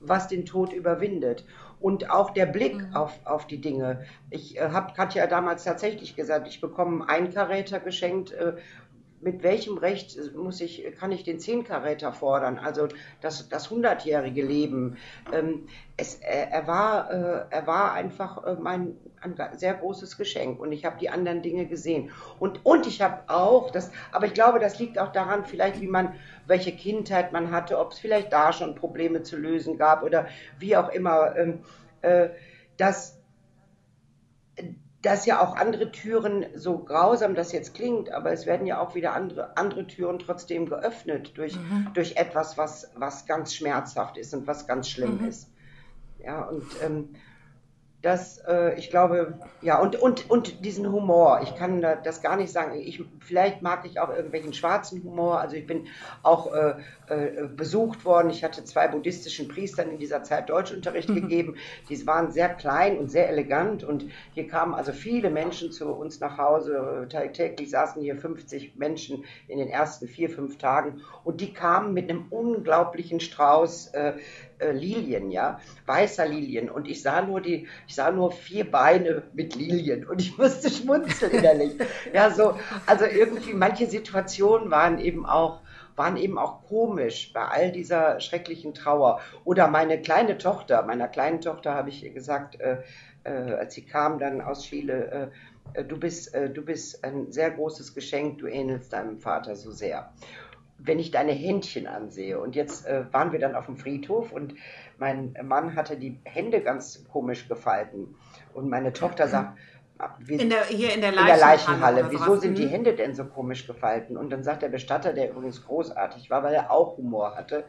was 0.00 0.28
den 0.28 0.44
Tod 0.44 0.74
überwindet. 0.74 1.46
Und 1.80 2.10
auch 2.10 2.28
der 2.28 2.44
Blick 2.44 2.76
mhm. 2.76 2.94
auf, 2.94 3.18
auf 3.24 3.46
die 3.46 3.62
Dinge. 3.62 4.04
Ich 4.28 4.58
äh, 4.58 4.68
habe 4.68 4.92
Katja 4.92 5.26
damals 5.28 5.64
tatsächlich 5.64 6.14
gesagt, 6.14 6.46
ich 6.46 6.60
bekomme 6.60 7.08
einen 7.08 7.32
Karäter 7.32 7.80
geschenkt 7.80 8.32
äh, 8.32 8.56
mit 9.24 9.42
welchem 9.42 9.78
Recht 9.78 10.16
muss 10.36 10.60
ich, 10.60 10.84
kann 10.98 11.10
ich 11.10 11.24
den 11.24 11.40
Zehnkaräter 11.40 12.12
fordern, 12.12 12.58
also 12.58 12.88
das, 13.20 13.48
das 13.48 13.70
hundertjährige 13.70 14.44
Leben. 14.44 14.98
Ähm, 15.32 15.66
es, 15.96 16.16
er, 16.16 16.50
er, 16.52 16.66
war, 16.66 17.10
äh, 17.10 17.46
er 17.50 17.66
war 17.66 17.92
einfach 17.94 18.44
äh, 18.44 18.54
mein 18.54 18.96
ein 19.24 19.36
sehr 19.56 19.74
großes 19.74 20.18
Geschenk 20.18 20.60
und 20.60 20.72
ich 20.72 20.84
habe 20.84 20.98
die 20.98 21.08
anderen 21.08 21.40
Dinge 21.40 21.66
gesehen. 21.66 22.10
Und, 22.38 22.66
und 22.66 22.86
ich 22.86 23.00
habe 23.00 23.22
auch, 23.28 23.70
das, 23.70 23.90
aber 24.12 24.26
ich 24.26 24.34
glaube, 24.34 24.58
das 24.58 24.78
liegt 24.78 24.98
auch 24.98 25.12
daran, 25.12 25.46
vielleicht 25.46 25.80
wie 25.80 25.86
man, 25.86 26.14
welche 26.46 26.72
Kindheit 26.72 27.32
man 27.32 27.50
hatte, 27.50 27.78
ob 27.78 27.92
es 27.92 27.98
vielleicht 27.98 28.34
da 28.34 28.52
schon 28.52 28.74
Probleme 28.74 29.22
zu 29.22 29.36
lösen 29.36 29.78
gab 29.78 30.02
oder 30.02 30.28
wie 30.58 30.76
auch 30.76 30.90
immer, 30.90 31.34
ähm, 31.36 31.60
äh, 32.02 32.28
dass 32.76 33.18
dass 35.04 35.26
ja 35.26 35.40
auch 35.40 35.54
andere 35.56 35.92
Türen, 35.92 36.46
so 36.54 36.78
grausam 36.78 37.34
das 37.34 37.52
jetzt 37.52 37.74
klingt, 37.74 38.10
aber 38.10 38.32
es 38.32 38.46
werden 38.46 38.66
ja 38.66 38.80
auch 38.80 38.94
wieder 38.94 39.12
andere, 39.12 39.56
andere 39.56 39.86
Türen 39.86 40.18
trotzdem 40.18 40.66
geöffnet 40.66 41.32
durch, 41.36 41.56
mhm. 41.56 41.88
durch 41.92 42.16
etwas, 42.16 42.56
was, 42.56 42.90
was 42.96 43.26
ganz 43.26 43.54
schmerzhaft 43.54 44.16
ist 44.16 44.32
und 44.32 44.46
was 44.46 44.66
ganz 44.66 44.88
schlimm 44.88 45.18
mhm. 45.20 45.28
ist. 45.28 45.50
Ja, 46.24 46.44
und 46.44 46.64
ähm, 46.82 47.10
dass 48.04 48.36
äh, 48.46 48.78
ich 48.78 48.90
glaube, 48.90 49.38
ja, 49.62 49.80
und, 49.80 49.96
und, 49.96 50.28
und 50.28 50.62
diesen 50.62 50.92
Humor, 50.92 51.40
ich 51.42 51.56
kann 51.56 51.80
das 51.80 52.20
gar 52.20 52.36
nicht 52.36 52.52
sagen, 52.52 52.78
ich, 52.78 53.02
vielleicht 53.20 53.62
mag 53.62 53.86
ich 53.86 53.98
auch 53.98 54.10
irgendwelchen 54.10 54.52
schwarzen 54.52 55.02
Humor, 55.02 55.40
also 55.40 55.56
ich 55.56 55.66
bin 55.66 55.86
auch 56.22 56.52
äh, 56.52 56.74
äh, 57.08 57.48
besucht 57.48 58.04
worden, 58.04 58.28
ich 58.28 58.44
hatte 58.44 58.62
zwei 58.64 58.88
buddhistischen 58.88 59.48
Priestern 59.48 59.90
in 59.90 59.98
dieser 59.98 60.22
Zeit 60.22 60.50
Deutschunterricht 60.50 61.08
mhm. 61.08 61.14
gegeben, 61.14 61.56
die 61.88 62.06
waren 62.06 62.30
sehr 62.30 62.50
klein 62.50 62.98
und 62.98 63.10
sehr 63.10 63.30
elegant. 63.30 63.84
Und 63.84 64.04
hier 64.34 64.48
kamen 64.48 64.74
also 64.74 64.92
viele 64.92 65.30
Menschen 65.30 65.72
zu 65.72 65.88
uns 65.88 66.20
nach 66.20 66.36
Hause, 66.36 67.08
täglich 67.08 67.70
saßen 67.70 68.02
hier 68.02 68.16
50 68.16 68.76
Menschen 68.76 69.24
in 69.48 69.58
den 69.58 69.68
ersten 69.68 70.08
vier, 70.08 70.28
fünf 70.28 70.58
Tagen. 70.58 71.00
Und 71.24 71.40
die 71.40 71.54
kamen 71.54 71.94
mit 71.94 72.10
einem 72.10 72.26
unglaublichen 72.28 73.20
Strauß 73.20 73.92
äh, 74.64 74.72
Lilien, 74.72 75.30
ja, 75.30 75.60
weißer 75.86 76.26
Lilien. 76.26 76.70
Und 76.70 76.88
ich 76.88 77.02
sah 77.02 77.22
nur 77.22 77.40
die, 77.40 77.68
ich 77.86 77.94
sah 77.94 78.10
nur 78.10 78.32
vier 78.32 78.70
Beine 78.70 79.22
mit 79.32 79.54
Lilien 79.54 80.06
und 80.06 80.20
ich 80.20 80.36
musste 80.38 80.70
schmunzeln 80.70 81.32
innerlich. 81.32 81.72
ja, 82.12 82.30
so, 82.30 82.58
also 82.86 83.04
irgendwie 83.04 83.52
manche 83.52 83.86
Situationen 83.86 84.70
waren 84.70 84.98
eben 84.98 85.26
auch 85.26 85.60
waren 85.96 86.16
eben 86.16 86.38
auch 86.38 86.64
komisch 86.64 87.32
bei 87.32 87.44
all 87.44 87.70
dieser 87.70 88.18
schrecklichen 88.18 88.74
Trauer. 88.74 89.20
Oder 89.44 89.68
meine 89.68 90.00
kleine 90.02 90.38
Tochter, 90.38 90.82
meiner 90.82 91.06
kleinen 91.06 91.40
Tochter 91.40 91.74
habe 91.74 91.88
ich 91.88 92.12
gesagt, 92.12 92.60
äh, 92.60 92.78
äh, 93.24 93.30
als 93.30 93.74
sie 93.74 93.84
kam 93.84 94.18
dann 94.18 94.40
aus 94.40 94.64
Chile, 94.64 95.30
äh, 95.74 95.80
äh 95.80 95.84
du, 95.84 95.98
bist, 95.98 96.34
äh, 96.34 96.50
du 96.50 96.62
bist 96.62 97.04
ein 97.04 97.32
sehr 97.32 97.50
großes 97.50 97.94
Geschenk, 97.94 98.38
du 98.38 98.46
ähnelst 98.46 98.92
deinem 98.92 99.18
Vater 99.18 99.56
so 99.56 99.70
sehr 99.70 100.12
wenn 100.84 100.98
ich 100.98 101.10
deine 101.10 101.32
Händchen 101.32 101.86
ansehe. 101.86 102.38
Und 102.38 102.54
jetzt 102.54 102.86
äh, 102.86 103.04
waren 103.12 103.32
wir 103.32 103.38
dann 103.38 103.54
auf 103.54 103.66
dem 103.66 103.76
Friedhof 103.76 104.32
und 104.32 104.54
mein 104.98 105.36
Mann 105.42 105.74
hatte 105.74 105.96
die 105.96 106.20
Hände 106.24 106.60
ganz 106.60 107.04
komisch 107.10 107.48
gefalten. 107.48 108.14
Und 108.52 108.68
meine 108.68 108.92
Tochter 108.92 109.26
sagt, 109.26 109.58
ah, 109.98 110.10
wir, 110.18 110.38
in 110.38 110.50
der, 110.50 110.64
hier 110.64 110.94
in 110.94 111.00
der, 111.00 111.10
in 111.10 111.26
der 111.26 111.38
Leichenhalle, 111.38 112.10
wieso 112.10 112.36
sind 112.36 112.58
die 112.58 112.66
mhm. 112.66 112.70
Hände 112.70 112.94
denn 112.94 113.14
so 113.14 113.24
komisch 113.24 113.66
gefalten? 113.66 114.16
Und 114.16 114.30
dann 114.30 114.44
sagt 114.44 114.62
der 114.62 114.68
Bestatter, 114.68 115.12
der 115.12 115.30
übrigens 115.30 115.64
großartig 115.64 116.30
war, 116.30 116.42
weil 116.42 116.54
er 116.54 116.70
auch 116.70 116.96
Humor 116.98 117.34
hatte, 117.34 117.64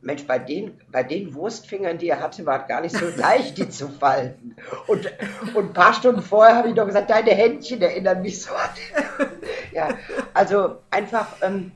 Mensch, 0.00 0.26
bei 0.26 0.38
den, 0.38 0.78
bei 0.92 1.02
den 1.02 1.34
Wurstfingern, 1.34 1.96
die 1.96 2.08
er 2.08 2.20
hatte, 2.20 2.44
war 2.44 2.62
es 2.62 2.68
gar 2.68 2.82
nicht 2.82 2.94
so 2.94 3.06
leicht, 3.16 3.58
die 3.58 3.68
zu 3.68 3.88
falten. 3.88 4.54
Und, 4.86 5.10
und 5.54 5.70
ein 5.70 5.72
paar 5.72 5.94
Stunden 5.94 6.20
vorher 6.20 6.56
habe 6.56 6.68
ich 6.68 6.74
noch 6.74 6.86
gesagt, 6.86 7.10
deine 7.10 7.30
Händchen 7.30 7.80
erinnern 7.80 8.20
mich 8.20 8.42
so 8.42 8.52
an. 8.52 8.68
ja, 9.72 9.88
also 10.34 10.76
einfach, 10.90 11.28
ähm, 11.40 11.72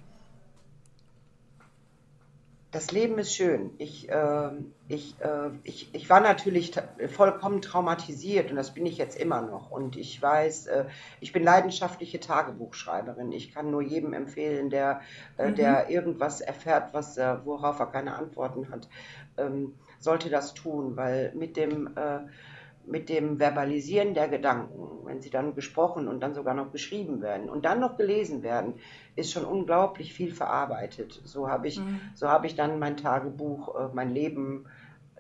das 2.71 2.91
Leben 2.93 3.19
ist 3.19 3.35
schön. 3.35 3.71
Ich, 3.79 4.11
äh, 4.11 4.51
ich, 4.89 5.17
äh, 5.21 5.51
ich, 5.63 5.95
ich 5.95 6.11
war 6.11 6.21
natürlich 6.21 6.73
vollkommen 7.09 7.63
traumatisiert 7.63 8.51
und 8.51 8.57
das 8.57 8.75
bin 8.75 8.85
ich 8.85 8.99
jetzt 8.99 9.19
immer 9.19 9.41
noch. 9.41 9.71
Und 9.71 9.97
ich 9.97 10.21
weiß, 10.21 10.67
äh, 10.67 10.85
ich 11.21 11.33
bin 11.33 11.45
leidenschaftliche 11.45 12.21
Tagebuchschreiberin. 12.21 13.33
Ich 13.33 13.55
kann 13.55 13.71
nur 13.71 13.81
jedem 13.81 14.13
empfehlen, 14.13 14.69
der, 14.69 15.01
äh, 15.39 15.49
mhm. 15.49 15.55
der 15.55 15.89
irgendwas 15.89 16.43
erfährt, 16.43 16.93
was, 16.93 17.17
äh, 17.17 17.37
worauf 17.45 17.79
er 17.79 17.87
keine 17.87 18.17
Antworten 18.17 18.71
hat, 18.71 18.89
ähm, 19.39 19.75
sollte 19.99 20.29
das 20.29 20.53
tun, 20.53 20.97
weil 20.97 21.33
mit 21.35 21.57
dem 21.57 21.97
äh, 21.97 22.21
mit 22.91 23.09
dem 23.09 23.39
Verbalisieren 23.39 24.15
der 24.15 24.29
Gedanken, 24.29 25.07
wenn 25.07 25.21
sie 25.21 25.31
dann 25.31 25.55
gesprochen 25.55 26.09
und 26.09 26.21
dann 26.21 26.35
sogar 26.35 26.55
noch 26.55 26.73
geschrieben 26.73 27.21
werden 27.21 27.49
und 27.49 27.65
dann 27.65 27.81
noch 27.81 27.97
gelesen 27.97 28.43
werden, 28.43 28.75
ist 29.17 29.33
schon 29.33 29.45
unglaublich 29.45 30.15
viel 30.15 30.33
verarbeitet. 30.33 31.21
So 31.25 31.49
habe 31.49 31.69
ich, 31.69 31.79
mhm. 31.79 32.01
so 32.15 32.29
habe 32.29 32.47
ich 32.47 32.55
dann 32.55 32.79
mein 32.79 32.97
Tagebuch, 32.97 33.75
äh, 33.75 33.89
mein 33.95 34.13
Leben 34.15 34.67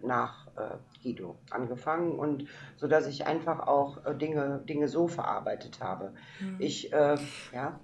nach 0.02 0.46
äh, 0.56 0.76
Guido 1.02 1.36
angefangen 1.50 2.12
und 2.12 2.46
so 2.76 2.86
dass 2.86 3.06
ich 3.06 3.26
einfach 3.26 3.66
auch 3.66 4.04
äh, 4.04 4.14
Dinge, 4.14 4.62
Dinge 4.68 4.88
so 4.88 5.08
verarbeitet 5.08 5.80
habe. 5.80 6.12
Mhm. 6.40 6.56
Ich, 6.58 6.90
ja. 6.90 7.78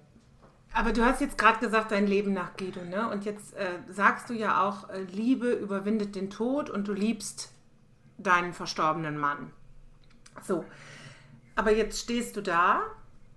Aber 0.75 0.91
du 0.91 1.05
hast 1.05 1.21
jetzt 1.21 1.37
gerade 1.37 1.59
gesagt, 1.59 1.91
dein 1.91 2.05
Leben 2.05 2.33
nach 2.33 2.57
Guido, 2.57 2.83
ne? 2.83 3.09
Und 3.09 3.23
jetzt 3.23 3.55
äh, 3.55 3.79
sagst 3.87 4.29
du 4.29 4.33
ja 4.33 4.67
auch, 4.67 4.89
äh, 4.89 5.03
Liebe 5.03 5.51
überwindet 5.51 6.15
den 6.15 6.29
Tod 6.29 6.69
und 6.69 6.89
du 6.89 6.93
liebst 6.93 7.53
deinen 8.17 8.51
verstorbenen 8.51 9.17
Mann. 9.17 9.53
So. 10.43 10.65
Aber 11.55 11.71
jetzt 11.71 11.99
stehst 11.99 12.35
du 12.35 12.41
da. 12.41 12.81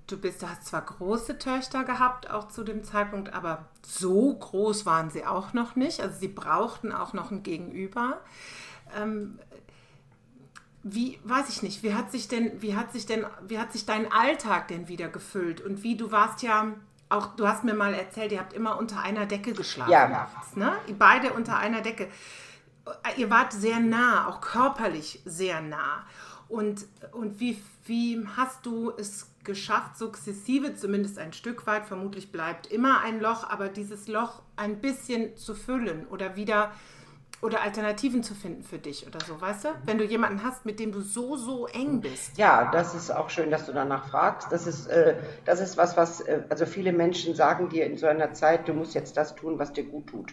Du 0.07 0.17
bist, 0.17 0.43
du 0.43 0.49
hast 0.49 0.64
zwar 0.64 0.83
große 0.83 1.38
Töchter 1.38 1.85
gehabt, 1.85 2.31
auch 2.31 2.49
zu 2.49 2.64
dem 2.64 2.83
Zeitpunkt, 2.83 3.35
aber 3.35 3.67
so 3.85 4.35
groß 4.35 4.87
waren 4.87 5.11
sie 5.11 5.26
auch 5.26 5.52
noch 5.52 5.76
nicht. 5.76 6.00
Also 6.00 6.19
sie 6.19 6.28
brauchten 6.28 6.93
auch 6.93 7.12
noch 7.12 7.31
ein 7.31 7.43
Gegenüber. 7.43 8.19
Ähm, 8.97 9.38
wie, 10.83 11.19
weiß 11.25 11.50
ich 11.50 11.62
nicht, 11.62 11.83
wie 11.83 11.95
hat 11.95 12.11
sich 12.11 12.28
denn, 12.28 12.62
wie 12.62 12.75
hat 12.75 12.93
sich 12.93 13.05
denn, 13.05 13.26
wie 13.47 13.59
hat 13.59 13.73
sich 13.73 13.85
dein 13.85 14.11
Alltag 14.11 14.69
denn 14.69 14.88
wieder 14.88 15.09
gefüllt? 15.09 15.61
Und 15.61 15.83
wie, 15.83 15.97
du 15.97 16.11
warst 16.11 16.43
ja 16.43 16.73
auch, 17.09 17.37
du 17.37 17.47
hast 17.47 17.64
mir 17.64 17.75
mal 17.75 17.95
erzählt, 17.95 18.33
ihr 18.33 18.38
habt 18.38 18.52
immer 18.52 18.78
unter 18.78 19.00
einer 19.00 19.26
Decke 19.26 19.52
geschlafen 19.52 19.90
ja. 19.90 20.09
nachts, 20.09 20.57
ne? 20.57 20.73
Beide 20.99 21.33
unter 21.33 21.59
einer 21.59 21.81
Decke. 21.81 22.09
Ihr 23.17 23.28
wart 23.28 23.52
sehr 23.52 23.81
nah, 23.81 24.28
auch 24.28 24.40
körperlich 24.40 25.21
sehr 25.25 25.61
nah. 25.61 26.07
Und, 26.49 26.87
und 27.12 27.40
wie, 27.40 27.62
wie 27.85 28.26
hast 28.37 28.64
du 28.64 28.90
es 28.97 29.26
geschafft, 29.45 29.99
sukzessive, 29.99 30.75
zumindest 30.75 31.19
ein 31.19 31.33
Stück 31.33 31.67
weit, 31.67 31.87
vermutlich 31.87 32.33
bleibt 32.33 32.67
immer 32.67 33.00
ein 33.02 33.21
Loch, 33.21 33.49
aber 33.49 33.69
dieses 33.69 34.09
Loch 34.09 34.43
ein 34.57 34.81
bisschen 34.81 35.37
zu 35.37 35.55
füllen 35.55 36.07
oder 36.07 36.37
wieder 36.37 36.73
oder 37.40 37.62
Alternativen 37.62 38.23
zu 38.23 38.35
finden 38.35 38.64
für 38.64 38.78
dich 38.78 39.07
oder 39.07 39.21
so, 39.25 39.40
weißt 39.40 39.67
du? 39.67 39.69
Wenn 39.85 39.99
du 39.99 40.05
jemanden 40.05 40.43
hast, 40.43 40.67
mit 40.67 40.81
dem 40.81 40.90
du 40.90 41.00
so, 41.00 41.37
so 41.37 41.67
eng 41.69 42.00
bist. 42.00 42.37
Ja, 42.37 42.71
das 42.73 42.95
ist 42.95 43.11
auch 43.11 43.31
schön, 43.31 43.50
dass 43.50 43.67
du 43.67 43.73
danach 43.73 44.09
fragst. 44.09 44.50
Das 44.50 44.67
ist, 44.67 44.88
äh, 44.88 45.17
das 45.45 45.61
ist 45.61 45.76
was, 45.76 45.97
was, 45.97 46.21
äh, 46.21 46.43
also 46.49 46.67
viele 46.67 46.93
Menschen 46.93 47.37
sagen 47.37 47.69
dir 47.69 47.87
in 47.87 47.97
so 47.97 48.07
einer 48.07 48.33
Zeit, 48.33 48.67
du 48.67 48.73
musst 48.73 48.95
jetzt 48.95 49.17
das 49.17 49.37
tun, 49.37 49.59
was 49.59 49.73
dir 49.73 49.85
gut 49.85 50.09
tut. 50.09 50.33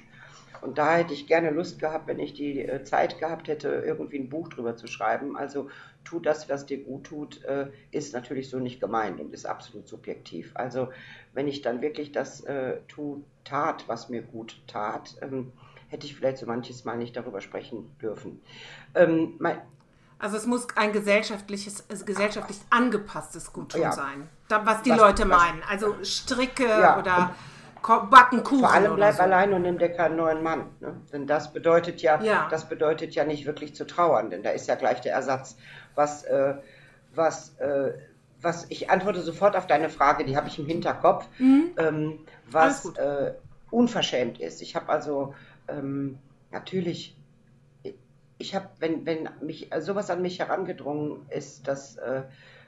Und 0.65 0.77
da 0.77 0.95
hätte 0.95 1.13
ich 1.13 1.27
gerne 1.27 1.51
Lust 1.51 1.79
gehabt, 1.79 2.07
wenn 2.07 2.19
ich 2.19 2.33
die 2.33 2.59
äh, 2.59 2.83
Zeit 2.83 3.19
gehabt 3.19 3.47
hätte, 3.47 3.69
irgendwie 3.69 4.17
ein 4.17 4.29
Buch 4.29 4.49
drüber 4.49 4.75
zu 4.75 4.87
schreiben. 4.87 5.37
Also 5.37 5.69
tu 6.03 6.19
das, 6.19 6.49
was 6.49 6.65
dir 6.65 6.83
gut 6.83 7.05
tut, 7.05 7.43
äh, 7.45 7.67
ist 7.91 8.13
natürlich 8.13 8.49
so 8.49 8.59
nicht 8.59 8.79
gemeint 8.79 9.19
und 9.19 9.33
ist 9.33 9.45
absolut 9.45 9.87
subjektiv. 9.87 10.51
Also 10.55 10.89
wenn 11.33 11.47
ich 11.47 11.61
dann 11.61 11.81
wirklich 11.81 12.11
das 12.11 12.41
äh, 12.41 12.77
tu, 12.87 13.23
tat, 13.43 13.83
was 13.87 14.09
mir 14.09 14.23
gut 14.23 14.59
tat, 14.67 15.15
ähm, 15.21 15.51
hätte 15.89 16.07
ich 16.07 16.15
vielleicht 16.15 16.37
so 16.37 16.47
manches 16.47 16.83
Mal 16.83 16.97
nicht 16.97 17.15
darüber 17.15 17.41
sprechen 17.41 17.95
dürfen. 18.01 18.41
Ähm, 18.95 19.35
mein, 19.37 19.61
also 20.17 20.37
es 20.37 20.45
muss 20.45 20.67
ein 20.75 20.93
gesellschaftliches, 20.93 21.85
gesellschaftlich 22.05 22.57
angepasstes 22.69 23.53
Guttun 23.53 23.81
ja. 23.81 23.91
sein, 23.91 24.27
was 24.49 24.81
die 24.81 24.91
was, 24.91 24.97
Leute 24.97 25.25
meinen. 25.25 25.61
Also 25.69 25.95
Stricke 26.03 26.65
ja, 26.65 26.97
oder 26.97 27.35
backen 27.87 28.43
Kuchen. 28.43 28.59
Vor 28.59 28.73
allem 28.73 28.95
bleib 28.95 29.15
so. 29.15 29.21
allein 29.21 29.53
und 29.53 29.61
nimm 29.61 29.77
dir 29.77 29.89
keinen 29.89 30.15
neuen 30.15 30.43
Mann. 30.43 30.69
Ne? 30.79 31.01
Denn 31.11 31.27
das 31.27 31.53
bedeutet 31.53 32.01
ja, 32.01 32.21
ja, 32.21 32.47
das 32.49 32.67
bedeutet 32.67 33.15
ja 33.15 33.25
nicht 33.25 33.45
wirklich 33.45 33.75
zu 33.75 33.85
trauern, 33.85 34.29
denn 34.29 34.43
da 34.43 34.51
ist 34.51 34.67
ja 34.67 34.75
gleich 34.75 35.01
der 35.01 35.13
Ersatz. 35.13 35.57
Was, 35.95 36.23
äh, 36.23 36.55
was, 37.13 37.57
äh, 37.59 37.93
was 38.41 38.65
ich 38.69 38.89
antworte 38.89 39.21
sofort 39.21 39.55
auf 39.55 39.67
deine 39.67 39.89
Frage, 39.89 40.25
die 40.25 40.35
habe 40.37 40.47
ich 40.47 40.59
im 40.59 40.65
Hinterkopf, 40.65 41.27
mhm. 41.37 41.71
ähm, 41.77 42.19
was 42.49 42.85
äh, 42.95 43.33
unverschämt 43.71 44.39
ist. 44.39 44.61
Ich 44.61 44.75
habe 44.75 44.89
also 44.89 45.33
ähm, 45.67 46.19
natürlich, 46.51 47.17
ich 48.37 48.55
habe, 48.55 48.69
wenn, 48.79 49.05
wenn 49.05 49.29
mich 49.41 49.69
sowas 49.79 50.09
an 50.09 50.21
mich 50.21 50.39
herangedrungen 50.39 51.25
ist, 51.29 51.67
dass 51.67 51.97
äh, 51.97 52.23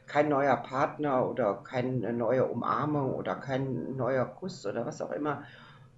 kein 0.08 0.30
neuer 0.30 0.58
Partner 0.58 1.30
oder 1.30 1.56
keine 1.64 2.14
neue 2.14 2.46
Umarmung 2.46 3.14
oder 3.14 3.36
kein 3.36 3.96
neuer 3.96 4.26
Kuss 4.26 4.66
oder 4.66 4.86
was 4.86 5.02
auch 5.02 5.12
immer, 5.12 5.44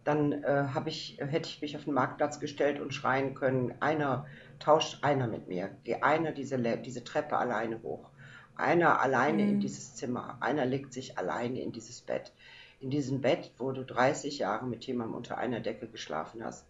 dann 0.04 0.44
äh, 0.44 0.66
ich, 0.86 1.18
hätte 1.20 1.48
ich 1.48 1.62
mich 1.62 1.78
auf 1.78 1.86
den 1.86 1.94
Marktplatz 1.94 2.40
gestellt 2.40 2.80
und 2.80 2.94
schreien 2.94 3.36
können, 3.36 3.76
einer 3.80 4.26
tauscht 4.60 5.04
einer 5.04 5.28
mit 5.28 5.48
mir, 5.48 5.70
geh 5.84 6.02
einer 6.02 6.32
diese, 6.32 6.58
diese 6.58 7.04
Treppe 7.04 7.38
alleine 7.38 7.82
hoch, 7.84 8.10
einer 8.56 9.00
alleine 9.02 9.44
mhm. 9.44 9.50
in 9.50 9.60
dieses 9.60 9.96
Zimmer, 9.96 10.38
einer 10.40 10.66
legt 10.66 10.94
sich 10.94 11.18
alleine 11.18 11.62
in 11.62 11.72
dieses 11.72 12.02
Bett. 12.02 12.34
In 12.82 12.90
diesem 12.90 13.22
Bett, 13.22 13.52
wo 13.58 13.72
du 13.74 13.84
30 13.84 14.40
Jahre 14.40 14.66
mit 14.66 14.86
jemandem 14.86 15.16
unter 15.16 15.38
einer 15.38 15.60
Decke 15.60 15.88
geschlafen 15.88 16.44
hast. 16.44 16.66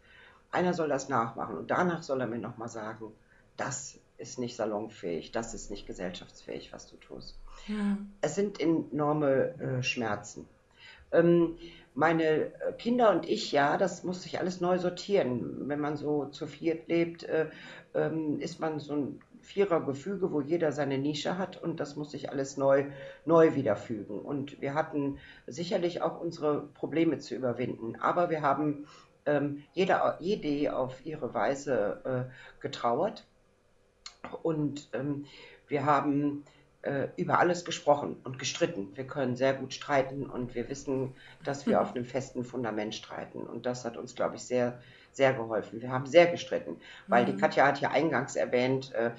Einer 0.52 0.74
soll 0.74 0.90
das 0.90 1.08
nachmachen 1.08 1.56
und 1.56 1.70
danach 1.70 2.02
soll 2.02 2.22
er 2.22 2.28
mir 2.28 2.40
nochmal 2.40 2.70
sagen, 2.70 3.14
das 3.58 4.00
ist 4.20 4.40
nicht 4.40 4.56
salonfähig, 4.56 5.32
das 5.32 5.54
ist 5.54 5.72
nicht 5.72 5.88
gesellschaftsfähig, 5.88 6.72
was 6.74 6.88
du 6.88 6.98
tust. 6.98 7.40
Ja. 7.68 7.98
Es 8.22 8.36
sind 8.36 8.60
enorme 8.60 9.56
äh, 9.60 9.84
Schmerzen. 9.84 10.48
Ähm, 11.12 11.58
meine 11.96 12.52
Kinder 12.78 13.10
und 13.10 13.28
ich, 13.28 13.52
ja, 13.52 13.78
das 13.78 14.04
muss 14.04 14.22
sich 14.24 14.40
alles 14.40 14.62
neu 14.62 14.78
sortieren. 14.78 15.68
Wenn 15.68 15.80
man 15.80 15.98
so 15.98 16.26
zu 16.26 16.48
viert 16.48 16.88
lebt, 16.88 17.24
äh, 17.24 17.50
ähm, 17.94 18.40
ist 18.40 18.60
man 18.60 18.80
so 18.80 18.94
ein 18.94 19.22
Vierergefüge, 19.42 20.32
wo 20.32 20.42
jeder 20.42 20.72
seine 20.72 20.98
Nische 20.98 21.38
hat 21.38 21.62
und 21.62 21.80
das 21.80 21.96
muss 21.96 22.12
sich 22.12 22.30
alles 22.30 22.58
neu, 22.58 22.86
neu 23.26 23.56
wiederfügen. 23.56 24.20
Und 24.20 24.62
wir 24.62 24.76
hatten 24.76 25.18
sicherlich 25.48 26.02
auch 26.02 26.22
unsere 26.22 26.62
Probleme 26.62 27.18
zu 27.18 27.36
überwinden, 27.36 27.96
aber 27.96 28.30
wir 28.30 28.42
haben 28.42 28.86
ähm, 29.26 29.64
jeder, 29.74 30.18
jede 30.20 30.76
auf 30.76 31.06
ihre 31.06 31.34
Weise 31.34 32.02
äh, 32.30 32.62
getrauert 32.62 33.26
und 34.44 34.90
ähm, 34.94 35.26
wir 35.68 35.86
haben 35.86 36.44
äh, 36.82 37.08
über 37.18 37.40
alles 37.40 37.66
gesprochen 37.66 38.18
und 38.24 38.40
gestritten. 38.40 38.90
Wir 38.96 39.06
können 39.06 39.36
sehr 39.36 39.54
gut 39.54 39.74
streiten 39.74 40.26
und 40.26 40.56
wir 40.56 40.70
wissen, 40.70 41.14
dass 41.44 41.66
wir 41.66 41.78
mhm. 41.78 41.82
auf 41.82 41.96
einem 41.96 42.06
festen 42.06 42.44
Fundament 42.44 42.96
streiten. 42.96 43.42
Und 43.42 43.66
das 43.66 43.86
hat 43.86 43.98
uns, 43.98 44.16
glaube 44.16 44.36
ich, 44.36 44.44
sehr, 44.44 44.80
sehr 45.12 45.34
geholfen. 45.34 45.82
Wir 45.82 45.92
haben 45.92 46.06
sehr 46.06 46.28
gestritten, 46.28 46.78
weil 47.08 47.24
mhm. 47.24 47.32
die 47.32 47.38
Katja 47.38 47.66
hat 47.66 47.82
ja 47.82 47.92
eingangs 47.92 48.36
erwähnt, 48.36 48.94
äh, 48.94 49.12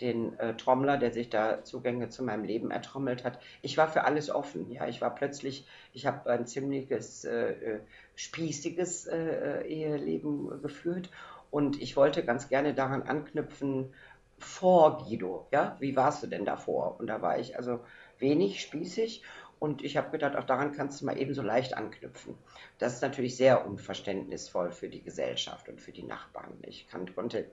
den 0.00 0.38
äh, 0.38 0.54
Trommler, 0.54 0.96
der 0.96 1.12
sich 1.12 1.28
da 1.28 1.64
Zugänge 1.64 2.08
zu 2.08 2.22
meinem 2.22 2.44
Leben 2.44 2.70
ertrommelt 2.70 3.24
hat. 3.24 3.40
Ich 3.62 3.76
war 3.76 3.88
für 3.88 4.04
alles 4.04 4.30
offen. 4.30 4.70
Ja, 4.70 4.86
ich 4.86 5.00
war 5.00 5.12
plötzlich, 5.12 5.66
ich 5.92 6.06
habe 6.06 6.30
ein 6.30 6.46
ziemliches 6.46 7.24
äh, 7.24 7.50
äh 7.50 7.80
spießiges 8.14 9.06
äh, 9.06 9.62
Eheleben 9.62 10.60
geführt 10.60 11.08
und 11.50 11.80
ich 11.80 11.96
wollte 11.96 12.24
ganz 12.24 12.48
gerne 12.48 12.74
daran 12.74 13.02
anknüpfen, 13.02 13.92
vor 14.38 14.98
Guido, 14.98 15.48
ja, 15.50 15.76
wie 15.80 15.96
warst 15.96 16.22
du 16.22 16.26
denn 16.26 16.44
davor? 16.44 16.98
Und 16.98 17.06
da 17.06 17.22
war 17.22 17.38
ich 17.38 17.56
also 17.56 17.80
wenig 18.18 18.60
spießig 18.60 19.22
und 19.58 19.82
ich 19.82 19.96
habe 19.96 20.10
gedacht, 20.10 20.36
auch 20.36 20.44
daran 20.44 20.72
kannst 20.72 21.00
du 21.00 21.06
mal 21.06 21.18
eben 21.18 21.34
so 21.34 21.42
leicht 21.42 21.76
anknüpfen. 21.76 22.36
Das 22.78 22.94
ist 22.94 23.02
natürlich 23.02 23.36
sehr 23.36 23.66
unverständnisvoll 23.66 24.70
für 24.70 24.88
die 24.88 25.02
Gesellschaft 25.02 25.68
und 25.68 25.80
für 25.80 25.92
die 25.92 26.04
Nachbarn. 26.04 26.52
Ich 26.62 26.88
kann, 26.88 27.12
konnte. 27.14 27.50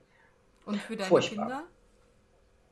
Und 0.64 0.80
für 0.80 0.96
deine 0.96 1.08
furchtbar. 1.08 1.46
Kinder? 1.46 1.64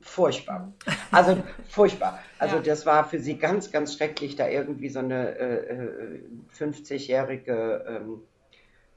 Furchtbar. 0.01 0.73
Also 1.11 1.41
furchtbar. 1.69 2.19
Also 2.39 2.57
ja. 2.57 2.61
das 2.61 2.85
war 2.85 3.07
für 3.07 3.19
sie 3.19 3.37
ganz, 3.37 3.71
ganz 3.71 3.95
schrecklich, 3.95 4.35
da 4.35 4.47
irgendwie 4.47 4.89
so 4.89 4.99
eine 4.99 5.37
äh, 5.37 6.19
50-jährige 6.53 7.85
äh, 7.87 7.95
ähm, 7.95 8.21